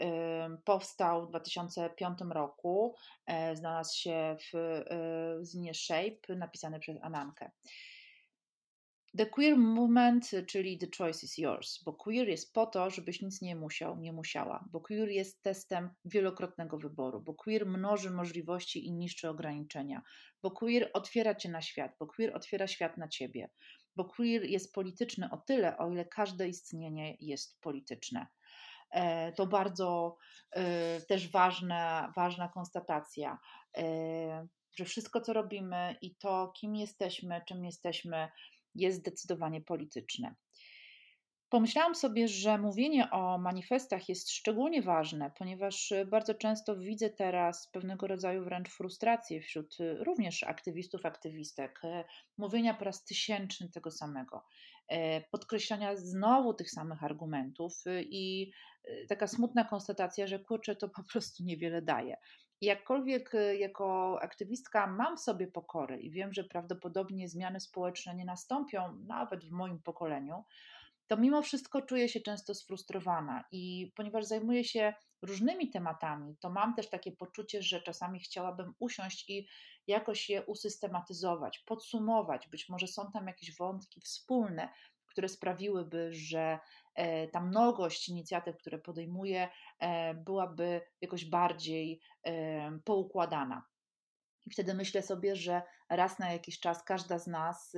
powstał 0.64 1.26
w 1.26 1.28
2005 1.28 2.18
roku. 2.30 2.94
E, 3.26 3.56
znalazł 3.56 3.98
się 3.98 4.36
w 4.52 4.56
y, 4.56 5.44
Zinie 5.44 5.74
Shape, 5.74 6.36
napisany 6.36 6.80
przez 6.80 6.96
Anankę. 7.02 7.50
The 9.16 9.26
queer 9.26 9.56
movement, 9.56 10.30
czyli 10.46 10.78
the 10.78 10.86
choice 10.98 11.26
is 11.26 11.38
yours, 11.38 11.82
bo 11.84 11.92
queer 11.92 12.28
jest 12.28 12.52
po 12.52 12.66
to, 12.66 12.90
żebyś 12.90 13.22
nic 13.22 13.42
nie 13.42 13.56
musiał, 13.56 14.00
nie 14.00 14.12
musiała, 14.12 14.64
bo 14.72 14.80
queer 14.80 15.08
jest 15.08 15.42
testem 15.42 15.90
wielokrotnego 16.04 16.78
wyboru, 16.78 17.20
bo 17.20 17.34
queer 17.34 17.66
mnoży 17.66 18.10
możliwości 18.10 18.86
i 18.86 18.92
niszczy 18.92 19.28
ograniczenia, 19.28 20.02
bo 20.42 20.50
queer 20.50 20.90
otwiera 20.94 21.34
cię 21.34 21.48
na 21.48 21.62
świat, 21.62 21.92
bo 22.00 22.06
queer 22.06 22.36
otwiera 22.36 22.66
świat 22.66 22.96
na 22.96 23.08
ciebie, 23.08 23.50
bo 23.96 24.04
queer 24.04 24.44
jest 24.44 24.74
polityczny 24.74 25.30
o 25.30 25.36
tyle, 25.36 25.78
o 25.78 25.90
ile 25.90 26.04
każde 26.04 26.48
istnienie 26.48 27.16
jest 27.20 27.60
polityczne. 27.60 28.26
E, 28.90 29.32
to 29.32 29.46
bardzo 29.46 30.16
e, 30.50 31.00
też 31.00 31.30
ważna, 31.30 32.12
ważna 32.16 32.48
konstatacja, 32.48 33.38
e, 33.76 34.46
że 34.76 34.84
wszystko, 34.84 35.20
co 35.20 35.32
robimy 35.32 35.96
i 36.02 36.16
to, 36.16 36.52
kim 36.56 36.76
jesteśmy, 36.76 37.40
czym 37.46 37.64
jesteśmy, 37.64 38.28
jest 38.74 38.98
zdecydowanie 38.98 39.60
polityczne. 39.60 40.34
Pomyślałam 41.48 41.94
sobie, 41.94 42.28
że 42.28 42.58
mówienie 42.58 43.10
o 43.10 43.38
manifestach 43.38 44.08
jest 44.08 44.30
szczególnie 44.30 44.82
ważne, 44.82 45.30
ponieważ 45.38 45.92
bardzo 46.06 46.34
często 46.34 46.76
widzę 46.76 47.10
teraz 47.10 47.68
pewnego 47.68 48.06
rodzaju 48.06 48.44
wręcz 48.44 48.68
frustrację 48.68 49.40
wśród 49.40 49.76
również 49.98 50.42
aktywistów, 50.42 51.06
aktywistek, 51.06 51.82
mówienia 52.38 52.74
po 52.74 52.84
raz 52.84 53.04
tysięczny 53.04 53.68
tego 53.68 53.90
samego, 53.90 54.44
podkreślania 55.30 55.96
znowu 55.96 56.54
tych 56.54 56.70
samych 56.70 57.04
argumentów 57.04 57.72
i 58.00 58.50
taka 59.08 59.26
smutna 59.26 59.64
konstatacja, 59.64 60.26
że 60.26 60.38
kurczę, 60.38 60.76
to 60.76 60.88
po 60.88 61.02
prostu 61.12 61.44
niewiele 61.44 61.82
daje. 61.82 62.16
Jakkolwiek 62.60 63.34
y, 63.34 63.56
jako 63.56 64.18
aktywistka 64.22 64.86
mam 64.86 65.16
w 65.16 65.20
sobie 65.20 65.46
pokorę 65.46 66.00
i 66.00 66.10
wiem, 66.10 66.32
że 66.32 66.44
prawdopodobnie 66.44 67.28
zmiany 67.28 67.60
społeczne 67.60 68.14
nie 68.14 68.24
nastąpią 68.24 68.98
nawet 69.06 69.44
w 69.44 69.50
moim 69.50 69.82
pokoleniu, 69.82 70.44
to 71.06 71.16
mimo 71.16 71.42
wszystko 71.42 71.82
czuję 71.82 72.08
się 72.08 72.20
często 72.20 72.54
sfrustrowana 72.54 73.44
i 73.52 73.92
ponieważ 73.96 74.24
zajmuję 74.24 74.64
się 74.64 74.94
różnymi 75.22 75.70
tematami, 75.70 76.36
to 76.40 76.50
mam 76.50 76.74
też 76.74 76.90
takie 76.90 77.12
poczucie, 77.12 77.62
że 77.62 77.82
czasami 77.82 78.20
chciałabym 78.20 78.74
usiąść 78.78 79.30
i 79.30 79.48
jakoś 79.86 80.30
je 80.30 80.42
usystematyzować, 80.42 81.58
podsumować. 81.58 82.48
Być 82.48 82.68
może 82.68 82.86
są 82.86 83.10
tam 83.12 83.26
jakieś 83.26 83.56
wątki 83.56 84.00
wspólne, 84.00 84.68
które 85.06 85.28
sprawiłyby, 85.28 86.12
że 86.12 86.58
e, 86.94 87.28
ta 87.28 87.40
mnogość 87.40 88.08
inicjatyw, 88.08 88.56
które 88.56 88.78
podejmuję, 88.78 89.48
e, 89.78 90.14
byłaby 90.14 90.80
jakoś 91.00 91.24
bardziej 91.24 92.00
e, 92.26 92.78
poukładana. 92.84 93.66
I 94.46 94.50
wtedy 94.50 94.74
myślę 94.74 95.02
sobie, 95.02 95.36
że 95.36 95.62
raz 95.88 96.18
na 96.18 96.32
jakiś 96.32 96.60
czas 96.60 96.84
każda 96.84 97.18
z 97.18 97.26
nas 97.26 97.76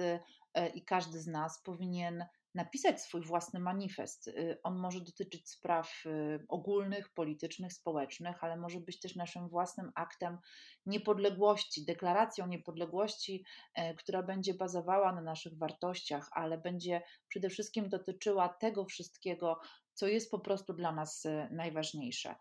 i 0.75 0.85
każdy 0.85 1.21
z 1.21 1.27
nas 1.27 1.63
powinien 1.63 2.25
napisać 2.55 3.03
swój 3.03 3.23
własny 3.23 3.61
manifest. 3.61 4.29
Y, 4.29 4.59
on 4.63 4.79
może 4.79 5.01
dotyczyć 5.01 5.51
spraw 5.51 6.07
y, 6.07 6.45
ogólnych, 6.49 7.09
politycznych, 7.09 7.73
społecznych, 7.73 8.45
ale 8.45 8.57
może 8.57 8.81
być 8.81 9.01
też 9.01 9.17
naszym 9.17 9.49
własnym 9.49 9.93
aktem 9.95 10.39
niepodległości, 10.87 11.85
deklaracją 11.85 12.47
niepodległości, 12.47 13.45
e, 13.75 13.95
która 13.95 14.23
będzie 14.23 14.55
bazowała 14.55 15.13
na 15.13 15.21
naszych 15.21 15.59
wartościach, 15.59 16.29
ale 16.33 16.59
będzie 16.59 17.03
przede 17.29 17.49
wszystkim 17.51 17.89
dotyczyła 17.89 18.49
tego 18.49 18.85
wszystkiego, 18.85 19.61
co 19.95 20.07
jest 20.07 20.31
po 20.31 20.39
prostu 20.39 20.75
dla 20.75 20.93
nas 20.93 21.27
e, 21.27 21.49
najważniejsze. 21.53 22.35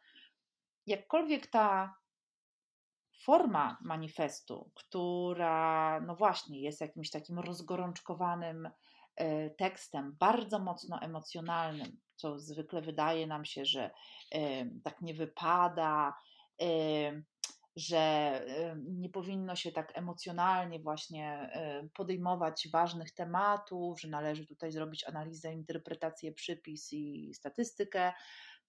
jakkolwiek 0.85 1.47
ta 1.47 1.95
forma 3.23 3.77
manifestu, 3.81 4.71
która, 4.75 6.01
no 6.01 6.15
właśnie, 6.15 6.61
jest 6.61 6.81
jakimś 6.81 7.09
takim 7.09 7.39
rozgorączkowanym 7.39 8.69
tekstem, 9.57 10.15
bardzo 10.19 10.59
mocno 10.59 11.01
emocjonalnym, 11.01 11.97
co 12.15 12.39
zwykle 12.39 12.81
wydaje 12.81 13.27
nam 13.27 13.45
się, 13.45 13.65
że 13.65 13.91
e, 14.31 14.65
tak 14.83 15.01
nie 15.01 15.13
wypada, 15.13 16.13
e, 16.61 16.67
że 17.75 18.41
nie 18.77 19.09
powinno 19.09 19.55
się 19.55 19.71
tak 19.71 19.97
emocjonalnie 19.97 20.79
właśnie 20.79 21.51
podejmować 21.93 22.67
ważnych 22.73 23.11
tematów, 23.11 24.01
że 24.01 24.07
należy 24.07 24.45
tutaj 24.45 24.71
zrobić 24.71 25.03
analizę, 25.07 25.53
interpretację, 25.53 26.33
przypis 26.33 26.93
i 26.93 27.33
statystykę 27.33 28.13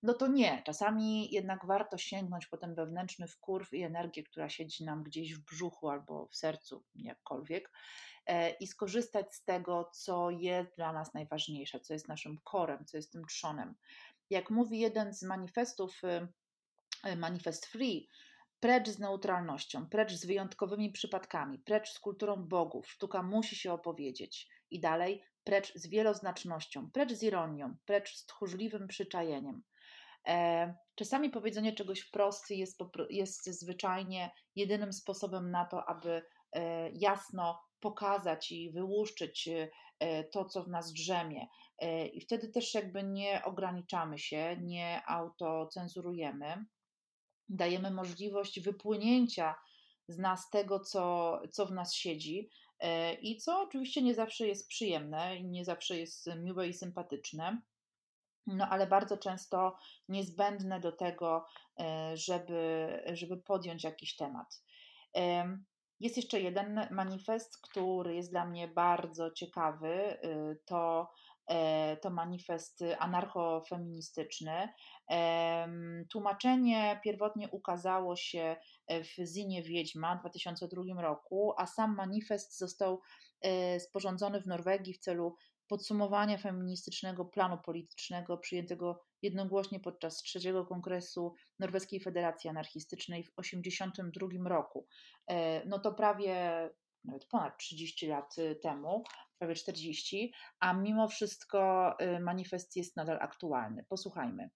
no 0.02 0.14
to 0.14 0.26
nie. 0.26 0.62
Czasami 0.66 1.34
jednak 1.34 1.66
warto 1.66 1.98
sięgnąć 1.98 2.46
po 2.46 2.56
ten 2.56 2.74
wewnętrzny 2.74 3.28
wkurw 3.28 3.72
i 3.72 3.82
energię, 3.82 4.22
która 4.22 4.48
siedzi 4.48 4.84
nam 4.84 5.02
gdzieś 5.02 5.34
w 5.34 5.44
brzuchu 5.44 5.88
albo 5.88 6.26
w 6.26 6.36
sercu, 6.36 6.84
jakkolwiek, 6.94 7.68
e, 7.68 7.72
i 8.60 8.66
skorzystać 8.66 9.34
z 9.34 9.44
tego, 9.44 9.90
co 9.94 10.30
jest 10.30 10.76
dla 10.76 10.92
nas 10.92 11.14
najważniejsze, 11.14 11.80
co 11.80 11.92
jest 11.92 12.08
naszym 12.08 12.38
korem, 12.44 12.84
co 12.84 12.96
jest 12.96 13.12
tym 13.12 13.24
trzonem. 13.24 13.74
Jak 14.30 14.50
mówi 14.50 14.78
jeden 14.78 15.14
z 15.14 15.22
manifestów, 15.22 16.04
y, 16.04 16.28
y, 17.08 17.16
Manifest 17.16 17.66
Free, 17.66 18.08
precz 18.60 18.88
z 18.88 18.98
neutralnością, 18.98 19.86
precz 19.86 20.12
z 20.12 20.26
wyjątkowymi 20.26 20.92
przypadkami, 20.92 21.58
precz 21.58 21.92
z 21.92 22.00
kulturą 22.00 22.36
bogów. 22.36 22.90
Sztuka 22.90 23.22
musi 23.22 23.56
się 23.56 23.72
opowiedzieć. 23.72 24.48
I 24.70 24.80
dalej, 24.80 25.22
precz 25.44 25.74
z 25.74 25.86
wieloznacznością, 25.86 26.90
precz 26.90 27.12
z 27.12 27.22
ironią, 27.22 27.76
precz 27.84 28.16
z 28.16 28.26
tchórzliwym 28.26 28.88
przyczajeniem. 28.88 29.62
E, 30.26 30.74
czasami 30.94 31.30
powiedzenie 31.30 31.72
czegoś 31.72 32.00
wprost 32.00 32.50
jest, 32.50 32.78
jest 33.10 33.46
zwyczajnie 33.46 34.30
jedynym 34.56 34.92
sposobem 34.92 35.50
na 35.50 35.64
to, 35.64 35.88
aby 35.88 36.22
e, 36.52 36.90
jasno 36.90 37.67
pokazać 37.80 38.52
i 38.52 38.70
wyłuszczyć 38.70 39.48
e, 39.98 40.24
to, 40.24 40.44
co 40.44 40.62
w 40.62 40.68
nas 40.68 40.92
drzemie. 40.92 41.46
I 42.12 42.20
wtedy 42.20 42.48
też 42.48 42.74
jakby 42.74 43.02
nie 43.02 43.44
ograniczamy 43.44 44.18
się, 44.18 44.56
nie 44.60 45.02
autocenzurujemy, 45.06 46.64
dajemy 47.48 47.90
możliwość 47.90 48.60
wypłynięcia 48.60 49.54
z 50.08 50.18
nas 50.18 50.50
tego, 50.50 50.80
co, 50.80 51.32
co 51.52 51.66
w 51.66 51.72
nas 51.72 51.94
siedzi 51.94 52.50
i 53.22 53.36
co 53.36 53.60
oczywiście 53.60 54.02
nie 54.02 54.14
zawsze 54.14 54.46
jest 54.46 54.68
przyjemne 54.68 55.42
nie 55.42 55.64
zawsze 55.64 55.98
jest 55.98 56.26
miłe 56.36 56.68
i 56.68 56.74
sympatyczne 56.74 57.62
no 58.48 58.68
ale 58.68 58.86
bardzo 58.86 59.16
często 59.16 59.78
niezbędne 60.08 60.80
do 60.80 60.92
tego, 60.92 61.46
e, 61.80 62.16
żeby, 62.16 62.88
żeby 63.12 63.36
podjąć 63.36 63.84
jakiś 63.84 64.16
temat. 64.16 64.62
Jest 66.00 66.16
jeszcze 66.16 66.40
jeden 66.40 66.88
manifest, 66.90 67.58
który 67.58 68.14
jest 68.14 68.30
dla 68.30 68.46
mnie 68.46 68.68
bardzo 68.68 69.30
ciekawy. 69.30 70.18
Y, 70.24 70.58
to, 70.64 71.10
e, 71.46 71.96
to 71.96 72.10
manifest 72.10 72.84
anarchofeministyczny. 72.98 74.68
Tłumaczenie 76.12 77.00
pierwotnie 77.04 77.48
ukazało 77.50 78.16
się 78.16 78.56
w 78.88 79.26
Zinie 79.34 79.62
Wiedźma 79.62 80.16
w 80.16 80.20
2002 80.20 81.02
roku, 81.02 81.54
a 81.58 81.66
sam 81.66 81.96
manifest 81.96 82.58
został 82.58 83.00
e, 83.40 83.80
sporządzony 83.80 84.40
w 84.40 84.46
Norwegii 84.46 84.94
w 84.94 84.98
celu 84.98 85.36
podsumowania 85.68 86.38
feministycznego 86.38 87.24
planu 87.24 87.58
politycznego 87.64 88.38
przyjętego 88.38 89.00
jednogłośnie 89.22 89.80
podczas 89.80 90.16
trzeciego 90.22 90.66
kongresu 90.66 91.34
Norweskiej 91.58 92.00
Federacji 92.00 92.50
Anarchistycznej 92.50 93.24
w 93.24 93.34
1982 93.34 94.48
roku. 94.48 94.86
E, 95.30 95.66
no 95.66 95.78
to 95.78 95.94
prawie 95.94 96.68
nawet 97.04 97.26
ponad 97.26 97.58
30 97.58 98.06
lat 98.06 98.38
y, 98.38 98.56
temu, 98.62 99.04
prawie 99.38 99.54
40, 99.54 100.32
a 100.60 100.72
mimo 100.72 101.08
wszystko 101.08 101.92
y, 102.02 102.20
manifest 102.20 102.76
jest 102.76 102.96
nadal 102.96 103.18
aktualny. 103.20 103.84
Posłuchajmy. 103.88 104.50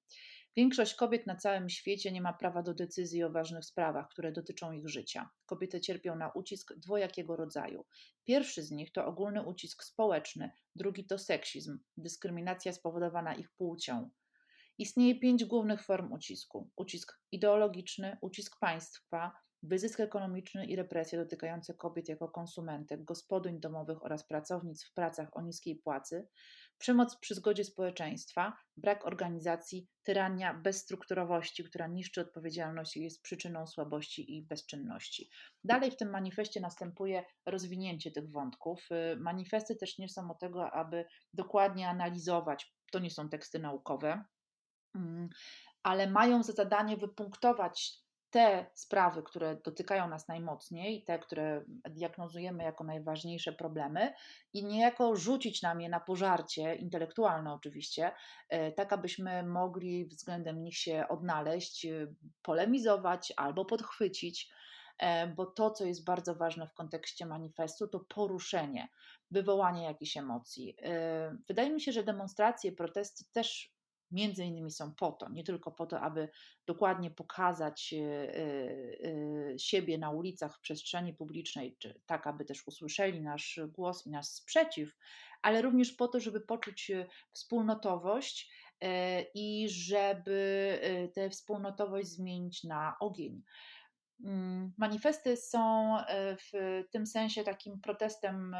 Większość 0.56 0.94
kobiet 0.94 1.26
na 1.26 1.36
całym 1.36 1.68
świecie 1.68 2.12
nie 2.12 2.20
ma 2.20 2.32
prawa 2.32 2.62
do 2.62 2.74
decyzji 2.74 3.22
o 3.22 3.30
ważnych 3.30 3.64
sprawach, 3.64 4.08
które 4.08 4.32
dotyczą 4.32 4.72
ich 4.72 4.88
życia. 4.88 5.30
Kobiety 5.46 5.80
cierpią 5.80 6.16
na 6.16 6.30
ucisk 6.30 6.74
dwojakiego 6.76 7.36
rodzaju. 7.36 7.84
Pierwszy 8.24 8.62
z 8.62 8.70
nich 8.70 8.92
to 8.92 9.06
ogólny 9.06 9.42
ucisk 9.42 9.84
społeczny, 9.84 10.50
drugi 10.76 11.06
to 11.06 11.18
seksizm, 11.18 11.78
dyskryminacja 11.96 12.72
spowodowana 12.72 13.34
ich 13.34 13.50
płcią. 13.50 14.10
Istnieje 14.78 15.20
pięć 15.20 15.44
głównych 15.44 15.84
form 15.84 16.12
ucisku: 16.12 16.70
ucisk 16.76 17.20
ideologiczny, 17.32 18.16
ucisk 18.20 18.58
państwa, 18.60 19.32
wyzysk 19.62 20.00
ekonomiczny 20.00 20.66
i 20.66 20.76
represje 20.76 21.18
dotykające 21.18 21.74
kobiet 21.74 22.08
jako 22.08 22.28
konsumentek, 22.28 23.04
gospodyń 23.04 23.60
domowych 23.60 24.04
oraz 24.04 24.24
pracownic 24.24 24.84
w 24.84 24.94
pracach 24.94 25.36
o 25.36 25.42
niskiej 25.42 25.76
płacy, 25.76 26.28
przemoc 26.78 27.16
przy 27.16 27.34
zgodzie 27.34 27.64
społeczeństwa, 27.64 28.56
brak 28.76 29.06
organizacji, 29.06 29.88
tyrania 30.02 30.54
bezstrukturowości, 30.54 31.64
która 31.64 31.86
niszczy 31.86 32.20
odpowiedzialność 32.20 32.96
i 32.96 33.02
jest 33.02 33.22
przyczyną 33.22 33.66
słabości 33.66 34.36
i 34.36 34.42
bezczynności. 34.42 35.30
Dalej 35.64 35.90
w 35.90 35.96
tym 35.96 36.10
manifestie 36.10 36.60
następuje 36.60 37.24
rozwinięcie 37.46 38.10
tych 38.10 38.30
wątków. 38.30 38.88
Y, 38.90 39.16
manifesty 39.16 39.76
też 39.76 39.98
nie 39.98 40.08
są 40.08 40.30
o 40.30 40.34
tego, 40.34 40.70
aby 40.70 41.04
dokładnie 41.32 41.88
analizować, 41.88 42.74
to 42.92 42.98
nie 42.98 43.10
są 43.10 43.28
teksty 43.28 43.58
naukowe, 43.58 44.24
mm, 44.94 45.28
ale 45.82 46.10
mają 46.10 46.42
za 46.42 46.52
zadanie 46.52 46.96
wypunktować 46.96 48.02
te 48.32 48.66
sprawy, 48.74 49.22
które 49.22 49.56
dotykają 49.64 50.08
nas 50.08 50.28
najmocniej, 50.28 51.04
te, 51.04 51.18
które 51.18 51.64
diagnozujemy 51.68 52.64
jako 52.64 52.84
najważniejsze 52.84 53.52
problemy, 53.52 54.12
i 54.52 54.64
niejako 54.64 55.16
rzucić 55.16 55.62
nam 55.62 55.80
je 55.80 55.88
na 55.88 56.00
pożarcie, 56.00 56.74
intelektualne 56.74 57.52
oczywiście, 57.52 58.12
e, 58.48 58.72
tak 58.72 58.92
abyśmy 58.92 59.42
mogli 59.42 60.06
względem 60.06 60.62
nich 60.62 60.76
się 60.76 61.04
odnaleźć, 61.08 61.86
e, 61.86 62.06
polemizować 62.42 63.32
albo 63.36 63.64
podchwycić 63.64 64.50
e, 64.98 65.26
bo 65.26 65.46
to, 65.46 65.70
co 65.70 65.84
jest 65.84 66.04
bardzo 66.04 66.34
ważne 66.34 66.66
w 66.66 66.74
kontekście 66.74 67.26
manifestu, 67.26 67.88
to 67.88 68.00
poruszenie, 68.00 68.88
wywołanie 69.30 69.84
jakichś 69.84 70.16
emocji. 70.16 70.76
Wydaje 71.48 71.70
mi 71.70 71.80
się, 71.80 71.92
że 71.92 72.02
demonstracje, 72.02 72.72
protesty 72.72 73.24
też 73.32 73.71
między 74.12 74.44
innymi 74.44 74.70
są 74.70 74.94
po 74.94 75.12
to, 75.12 75.28
nie 75.28 75.44
tylko 75.44 75.72
po 75.72 75.86
to, 75.86 76.00
aby 76.00 76.28
dokładnie 76.66 77.10
pokazać 77.10 77.94
e, 77.94 78.34
e, 78.34 79.58
siebie 79.58 79.98
na 79.98 80.10
ulicach, 80.10 80.56
w 80.56 80.60
przestrzeni 80.60 81.14
publicznej, 81.14 81.76
tak, 82.06 82.26
aby 82.26 82.44
też 82.44 82.66
usłyszeli 82.66 83.20
nasz 83.20 83.60
głos 83.68 84.06
i 84.06 84.10
nasz 84.10 84.26
sprzeciw, 84.26 84.96
ale 85.42 85.62
również 85.62 85.92
po 85.92 86.08
to, 86.08 86.20
żeby 86.20 86.40
poczuć 86.40 86.90
e, 86.90 87.06
wspólnotowość 87.32 88.62
i 89.34 89.68
żeby 89.68 90.78
tę 91.14 91.30
wspólnotowość 91.30 92.08
zmienić 92.08 92.64
na 92.64 92.96
ogień. 93.00 93.42
Mm, 94.24 94.72
manifesty 94.78 95.36
są 95.36 95.96
w 96.38 96.82
tym 96.90 97.06
sensie 97.06 97.44
takim 97.44 97.80
protestem 97.80 98.56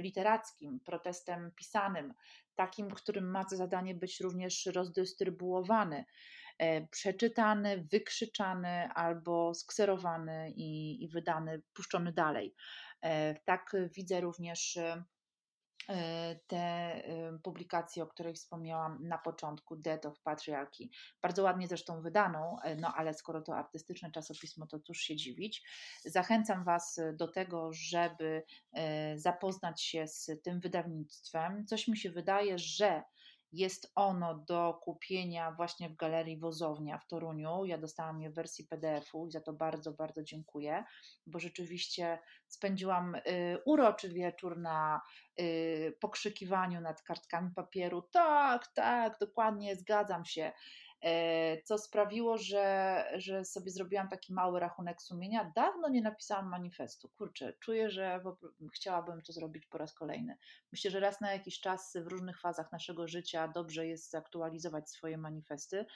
literackim, 0.00 0.80
protestem 0.80 1.50
pisanym, 1.56 2.14
takim, 2.54 2.90
którym 2.90 3.30
ma 3.30 3.44
za 3.50 3.56
zadanie 3.56 3.94
być 3.94 4.20
również 4.20 4.66
rozdystrybuowany, 4.66 6.04
e, 6.58 6.86
przeczytany, 6.86 7.86
wykrzyczany 7.92 8.88
albo 8.94 9.54
skserowany 9.54 10.50
i, 10.56 11.02
i 11.04 11.08
wydany, 11.08 11.62
puszczony 11.72 12.12
dalej. 12.12 12.54
E, 13.02 13.34
tak 13.44 13.76
widzę 13.96 14.20
również 14.20 14.76
E, 14.76 15.04
te 16.46 16.56
e, 16.56 17.38
publikacje, 17.42 18.02
o 18.02 18.06
której 18.06 18.34
wspomniałam 18.34 19.08
na 19.08 19.18
początku, 19.18 19.76
Death 19.76 20.06
of 20.06 20.20
Patriarchy. 20.20 20.84
Bardzo 21.22 21.42
ładnie 21.42 21.68
zresztą 21.68 22.02
wydaną, 22.02 22.56
e, 22.62 22.76
no 22.76 22.94
ale 22.96 23.14
skoro 23.14 23.42
to 23.42 23.56
artystyczne 23.56 24.10
czasopismo, 24.10 24.66
to 24.66 24.80
cóż 24.80 24.98
się 24.98 25.16
dziwić. 25.16 25.62
Zachęcam 26.04 26.64
Was 26.64 27.00
do 27.14 27.28
tego, 27.28 27.72
żeby 27.72 28.42
zapoznać 29.16 29.82
się 29.82 30.06
z 30.06 30.30
tym 30.42 30.60
wydawnictwem. 30.60 31.66
Coś 31.66 31.88
mi 31.88 31.96
się 31.96 32.10
wydaje, 32.10 32.58
że 32.58 33.02
jest 33.52 33.92
ono 33.94 34.34
do 34.34 34.80
kupienia 34.82 35.52
właśnie 35.52 35.88
w 35.88 35.96
galerii 35.96 36.38
Wozownia 36.38 36.98
w 36.98 37.06
Toruniu. 37.06 37.64
Ja 37.64 37.78
dostałam 37.78 38.22
je 38.22 38.30
w 38.30 38.34
wersji 38.34 38.66
PDF-u 38.66 39.26
i 39.26 39.30
za 39.30 39.40
to 39.40 39.52
bardzo, 39.52 39.92
bardzo 39.92 40.22
dziękuję, 40.22 40.84
bo 41.26 41.38
rzeczywiście 41.38 42.18
spędziłam 42.46 43.14
y, 43.14 43.20
uroczy 43.66 44.08
wieczór 44.08 44.58
na 44.58 45.00
y, 45.40 45.96
pokrzykiwaniu 46.00 46.80
nad 46.80 47.02
kartkami 47.02 47.50
papieru. 47.54 48.02
Tak, 48.02 48.72
tak, 48.74 49.18
dokładnie, 49.20 49.76
zgadzam 49.76 50.24
się. 50.24 50.52
E, 51.02 51.62
co 51.62 51.78
sprawiło, 51.78 52.38
że, 52.38 53.04
że 53.14 53.44
sobie 53.44 53.70
zrobiłam 53.70 54.08
taki 54.08 54.32
mały 54.32 54.60
rachunek 54.60 55.02
sumienia. 55.02 55.52
Dawno 55.56 55.88
nie 55.88 56.02
napisałam 56.02 56.48
manifestu. 56.48 57.08
Kurczę, 57.08 57.52
czuję, 57.60 57.90
że 57.90 58.20
chciałabym 58.74 59.22
to 59.22 59.32
zrobić 59.32 59.66
po 59.66 59.78
raz 59.78 59.94
kolejny. 59.94 60.36
Myślę, 60.72 60.90
że 60.90 61.00
raz 61.00 61.20
na 61.20 61.32
jakiś 61.32 61.60
czas 61.60 61.96
w 62.04 62.06
różnych 62.06 62.40
fazach 62.40 62.72
naszego 62.72 63.08
życia 63.08 63.48
dobrze 63.48 63.86
jest 63.86 64.10
zaktualizować 64.10 64.90
swoje 64.90 65.18
manifesty, 65.18 65.86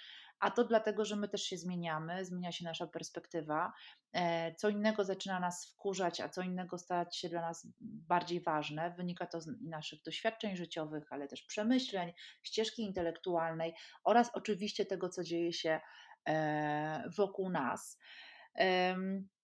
a 0.41 0.51
to 0.51 0.65
dlatego, 0.65 1.05
że 1.05 1.17
my 1.17 1.29
też 1.29 1.43
się 1.43 1.57
zmieniamy, 1.57 2.25
zmienia 2.25 2.53
się 2.53 2.65
nasza 2.65 2.87
perspektywa, 2.87 3.73
e, 4.13 4.55
co 4.55 4.69
innego 4.69 5.05
zaczyna 5.05 5.41
nas 5.41 5.67
wkurzać, 5.67 6.21
a 6.21 6.29
co 6.29 6.43
innego 6.43 6.79
stać 6.79 7.17
się 7.17 7.29
dla 7.29 7.41
nas 7.41 7.69
bardziej 7.81 8.41
ważne. 8.41 8.95
Wynika 8.97 9.27
to 9.27 9.41
z 9.41 9.49
naszych 9.63 10.03
doświadczeń 10.03 10.57
życiowych, 10.57 11.13
ale 11.13 11.29
też 11.29 11.43
przemyśleń, 11.43 12.13
ścieżki 12.43 12.83
intelektualnej 12.83 13.75
oraz 14.05 14.31
oczywiście 14.35 14.87
tego, 14.87 15.09
co 15.09 15.23
dzieje 15.23 15.53
się 15.53 15.81
e, 16.29 17.11
wokół 17.17 17.51
nas. 17.51 17.99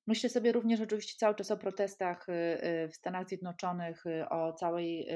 Myślę 0.06 0.30
sobie 0.30 0.52
również 0.52 0.80
oczywiście 0.80 1.18
cały 1.18 1.34
czas 1.34 1.50
o 1.50 1.56
protestach 1.56 2.28
y, 2.28 2.32
y, 2.32 2.88
w 2.88 2.96
Stanach 2.96 3.28
Zjednoczonych, 3.28 4.06
y, 4.06 4.28
o 4.28 4.52
całej 4.52 5.08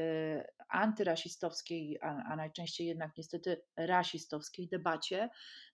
antyrasistowskiej, 0.68 1.98
a, 2.02 2.22
a 2.33 2.37
najczęściej 2.37 2.87
jednak 2.87 3.16
niestety 3.16 3.62
rasistowskiej 3.76 4.68
debacie. 4.68 5.31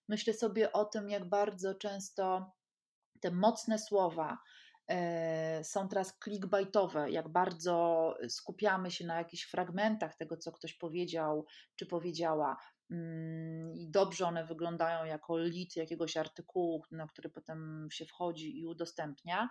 Myślę 0.07 0.33
sobie 0.33 0.71
o 0.71 0.85
tym, 0.85 1.09
jak 1.09 1.29
bardzo 1.29 1.75
często 1.75 2.51
te 3.19 3.31
mocne 3.31 3.79
słowa 3.79 4.37
są 5.63 5.87
teraz 5.87 6.17
clickbaitowe, 6.23 7.11
jak 7.11 7.29
bardzo 7.29 8.17
skupiamy 8.27 8.91
się 8.91 9.05
na 9.05 9.17
jakichś 9.17 9.43
fragmentach 9.43 10.15
tego, 10.15 10.37
co 10.37 10.51
ktoś 10.51 10.73
powiedział 10.73 11.45
czy 11.75 11.85
powiedziała, 11.85 12.57
Mm, 12.93 13.75
i 13.75 13.89
dobrze 13.89 14.25
one 14.25 14.45
wyglądają 14.45 15.05
jako 15.05 15.37
lit 15.37 15.75
jakiegoś 15.75 16.17
artykułu, 16.17 16.83
na 16.91 17.07
który 17.07 17.29
potem 17.29 17.87
się 17.91 18.05
wchodzi 18.05 18.59
i 18.59 18.65
udostępnia. 18.65 19.49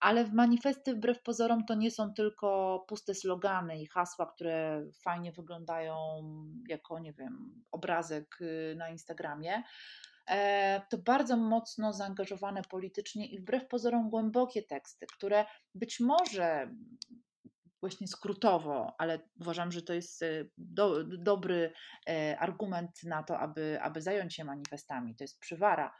Ale 0.00 0.24
w 0.24 0.32
manifesty, 0.32 0.94
wbrew 0.94 1.22
pozorom, 1.22 1.64
to 1.64 1.74
nie 1.74 1.90
są 1.90 2.14
tylko 2.14 2.78
puste 2.88 3.14
slogany 3.14 3.82
i 3.82 3.86
hasła, 3.86 4.26
które 4.26 4.86
fajnie 5.02 5.32
wyglądają 5.32 5.96
jako, 6.68 6.98
nie 6.98 7.12
wiem, 7.12 7.64
obrazek 7.70 8.38
y, 8.40 8.74
na 8.76 8.88
Instagramie. 8.88 9.62
E, 10.30 10.82
to 10.90 10.98
bardzo 10.98 11.36
mocno 11.36 11.92
zaangażowane 11.92 12.62
politycznie 12.62 13.26
i 13.26 13.40
wbrew 13.40 13.68
pozorom 13.68 14.10
głębokie 14.10 14.62
teksty, 14.62 15.06
które 15.06 15.44
być 15.74 16.00
może 16.00 16.70
właśnie 17.80 18.08
skrótowo, 18.08 18.94
ale 18.98 19.18
uważam, 19.40 19.72
że 19.72 19.82
to 19.82 19.92
jest 19.92 20.22
e, 20.22 20.44
do, 20.58 21.04
dobry 21.04 21.72
e, 22.08 22.38
argument 22.38 23.02
na 23.04 23.22
to, 23.22 23.38
aby, 23.38 23.78
aby 23.82 24.02
zająć 24.02 24.34
się 24.34 24.44
manifestami. 24.44 25.16
To 25.16 25.24
jest 25.24 25.40
przywara. 25.40 25.94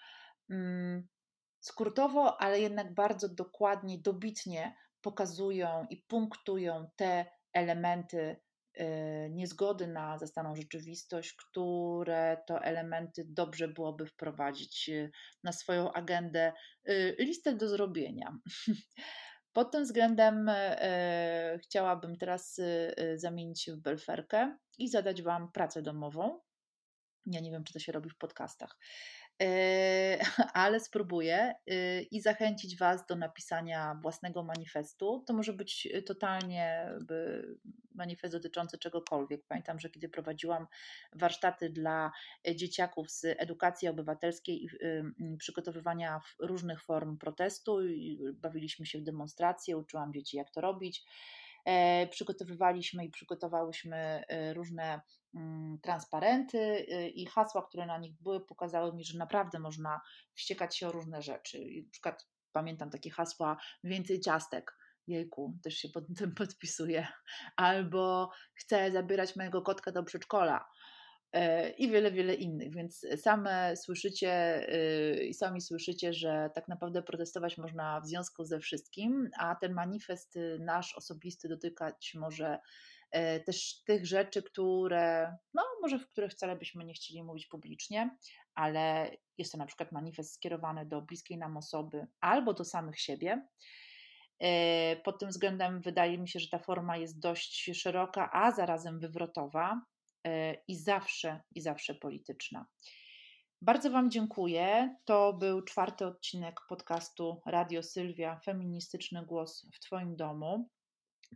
Skrótowo, 1.60 2.40
ale 2.40 2.60
jednak 2.60 2.94
bardzo 2.94 3.28
dokładnie, 3.28 3.98
dobitnie 3.98 4.76
pokazują 5.00 5.86
i 5.90 5.96
punktują 5.96 6.90
te 6.96 7.26
elementy 7.52 8.36
e, 8.74 9.30
niezgody 9.30 9.86
na 9.86 10.18
zastaną 10.18 10.56
rzeczywistość, 10.56 11.36
które 11.36 12.42
to 12.46 12.62
elementy 12.62 13.24
dobrze 13.28 13.68
byłoby 13.68 14.06
wprowadzić 14.06 14.90
na 15.44 15.52
swoją 15.52 15.92
agendę, 15.92 16.52
listę 17.18 17.54
do 17.54 17.68
zrobienia. 17.68 18.36
Pod 19.52 19.72
tym 19.72 19.84
względem 19.84 20.50
chciałabym 21.62 22.16
teraz 22.16 22.60
zamienić 23.16 23.62
się 23.62 23.72
w 23.72 23.80
belferkę 23.80 24.56
i 24.78 24.88
zadać 24.88 25.22
Wam 25.22 25.52
pracę 25.52 25.82
domową. 25.82 26.40
Ja 27.26 27.40
nie 27.40 27.50
wiem, 27.50 27.64
czy 27.64 27.72
to 27.72 27.78
się 27.78 27.92
robi 27.92 28.10
w 28.10 28.18
podcastach. 28.18 28.76
Ale 30.52 30.80
spróbuję 30.80 31.54
yy, 31.66 32.02
i 32.02 32.20
zachęcić 32.20 32.76
Was 32.76 33.06
do 33.06 33.16
napisania 33.16 33.98
własnego 34.02 34.42
manifestu. 34.42 35.24
To 35.26 35.34
może 35.34 35.52
być 35.52 35.88
totalnie 36.06 36.90
manifest 37.94 38.34
dotyczący 38.34 38.78
czegokolwiek. 38.78 39.44
Pamiętam, 39.48 39.80
że 39.80 39.90
kiedy 39.90 40.08
prowadziłam 40.08 40.66
warsztaty 41.12 41.70
dla 41.70 42.12
dzieciaków 42.54 43.10
z 43.10 43.24
edukacji 43.24 43.88
obywatelskiej 43.88 44.64
i 44.64 44.68
przygotowywania 45.38 46.20
różnych 46.38 46.82
form 46.82 47.18
protestu, 47.18 47.78
bawiliśmy 48.34 48.86
się 48.86 48.98
w 48.98 49.02
demonstracje, 49.02 49.78
uczyłam 49.78 50.12
dzieci, 50.12 50.36
jak 50.36 50.50
to 50.50 50.60
robić. 50.60 51.04
E, 51.64 52.06
przygotowywaliśmy 52.06 53.04
i 53.04 53.10
przygotowałyśmy 53.10 53.96
e, 54.28 54.54
różne 54.54 55.00
mm, 55.34 55.78
transparenty 55.82 56.58
e, 56.58 57.08
i 57.08 57.26
hasła, 57.26 57.66
które 57.68 57.86
na 57.86 57.98
nich 57.98 58.12
były, 58.20 58.46
pokazały 58.46 58.92
mi, 58.92 59.04
że 59.04 59.18
naprawdę 59.18 59.58
można 59.58 60.00
wściekać 60.34 60.76
się 60.76 60.88
o 60.88 60.92
różne 60.92 61.22
rzeczy. 61.22 61.58
Na 61.58 61.90
przykład 61.90 62.28
pamiętam 62.52 62.90
takie 62.90 63.10
hasła 63.10 63.56
więcej 63.84 64.20
ciastek. 64.20 64.76
Jejku, 65.06 65.58
też 65.62 65.74
się 65.74 65.88
pod 65.88 66.04
tym 66.18 66.34
podpisuję. 66.44 67.08
Albo 67.56 68.30
chcę 68.54 68.90
zabierać 68.90 69.36
mojego 69.36 69.62
kotka 69.62 69.92
do 69.92 70.04
przedszkola 70.04 70.68
i 71.78 71.90
wiele, 71.90 72.12
wiele 72.12 72.34
innych. 72.34 72.74
Więc 72.74 73.06
same 73.16 73.76
słyszycie 73.76 74.62
y, 75.20 75.24
i 75.24 75.34
sami 75.34 75.60
słyszycie, 75.60 76.12
że 76.12 76.50
tak 76.54 76.68
naprawdę 76.68 77.02
protestować 77.02 77.58
można 77.58 78.00
w 78.00 78.06
związku 78.06 78.44
ze 78.44 78.60
wszystkim, 78.60 79.30
a 79.38 79.54
ten 79.54 79.74
manifest 79.74 80.36
y, 80.36 80.58
nasz 80.60 80.94
osobisty 80.94 81.48
dotykać 81.48 82.14
może 82.14 82.58
e, 83.10 83.40
też 83.40 83.82
tych 83.86 84.06
rzeczy, 84.06 84.42
które, 84.42 85.36
no 85.54 85.62
może 85.82 85.98
w 85.98 86.08
których 86.08 86.32
wcale 86.32 86.56
byśmy 86.56 86.84
nie 86.84 86.94
chcieli 86.94 87.22
mówić 87.22 87.46
publicznie, 87.46 88.16
ale 88.54 89.10
jest 89.38 89.52
to 89.52 89.58
na 89.58 89.66
przykład 89.66 89.92
manifest 89.92 90.34
skierowany 90.34 90.86
do 90.86 91.02
bliskiej 91.02 91.38
nam 91.38 91.56
osoby 91.56 92.06
albo 92.20 92.54
do 92.54 92.64
samych 92.64 93.00
siebie. 93.00 93.46
E, 94.38 94.96
pod 94.96 95.18
tym 95.18 95.28
względem 95.28 95.80
wydaje 95.80 96.18
mi 96.18 96.28
się, 96.28 96.40
że 96.40 96.48
ta 96.48 96.58
forma 96.58 96.96
jest 96.96 97.20
dość 97.20 97.70
szeroka, 97.74 98.30
a 98.32 98.52
zarazem 98.52 99.00
wywrotowa, 99.00 99.80
E, 99.80 99.99
i 100.68 100.76
zawsze, 100.76 101.40
i 101.54 101.60
zawsze 101.60 101.94
polityczna. 101.94 102.66
Bardzo 103.62 103.90
Wam 103.90 104.10
dziękuję. 104.10 104.96
To 105.04 105.32
był 105.32 105.62
czwarty 105.62 106.06
odcinek 106.06 106.60
podcastu 106.68 107.42
Radio 107.46 107.82
Sylwia 107.82 108.40
Feministyczny 108.44 109.26
Głos 109.26 109.66
w 109.74 109.80
Twoim 109.80 110.16
domu. 110.16 110.68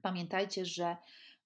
Pamiętajcie, 0.03 0.65
że 0.65 0.97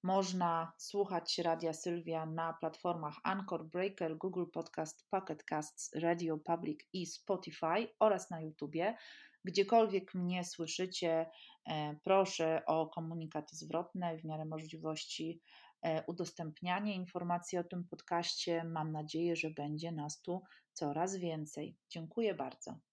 można 0.03 0.73
słuchać 0.79 1.39
Radia 1.39 1.73
Sylwia 1.73 2.27
na 2.27 2.53
platformach 2.53 3.15
Anchor, 3.25 3.67
Breaker, 3.67 4.17
Google 4.17 4.45
Podcast, 4.53 5.07
Pocket 5.11 5.45
Casts, 5.45 5.91
Radio 5.95 6.39
Public 6.39 6.81
i 6.93 7.07
Spotify 7.07 7.89
oraz 8.01 8.31
na 8.31 8.41
YouTubie. 8.41 8.97
Gdziekolwiek 9.45 10.15
mnie 10.15 10.45
słyszycie, 10.45 11.31
e, 11.71 11.97
proszę 12.05 12.63
o 12.67 12.87
komunikaty 12.87 13.57
zwrotne 13.57 14.17
w 14.17 14.25
miarę 14.25 14.45
możliwości 14.45 15.41
E, 15.41 15.68
udostępnianie 16.07 16.95
informacji 16.95 17.59
o 17.59 17.65
tym 17.65 17.85
podcaście. 17.85 18.65
Mam 18.65 18.93
nadzieję, 18.93 19.37
że 19.37 19.51
będzie 19.51 19.93
nas 19.93 20.23
tu 20.23 20.43
coraz 20.73 21.17
więcej. 21.17 21.77
Dziękuję 21.91 22.35
bardzo. 22.35 22.88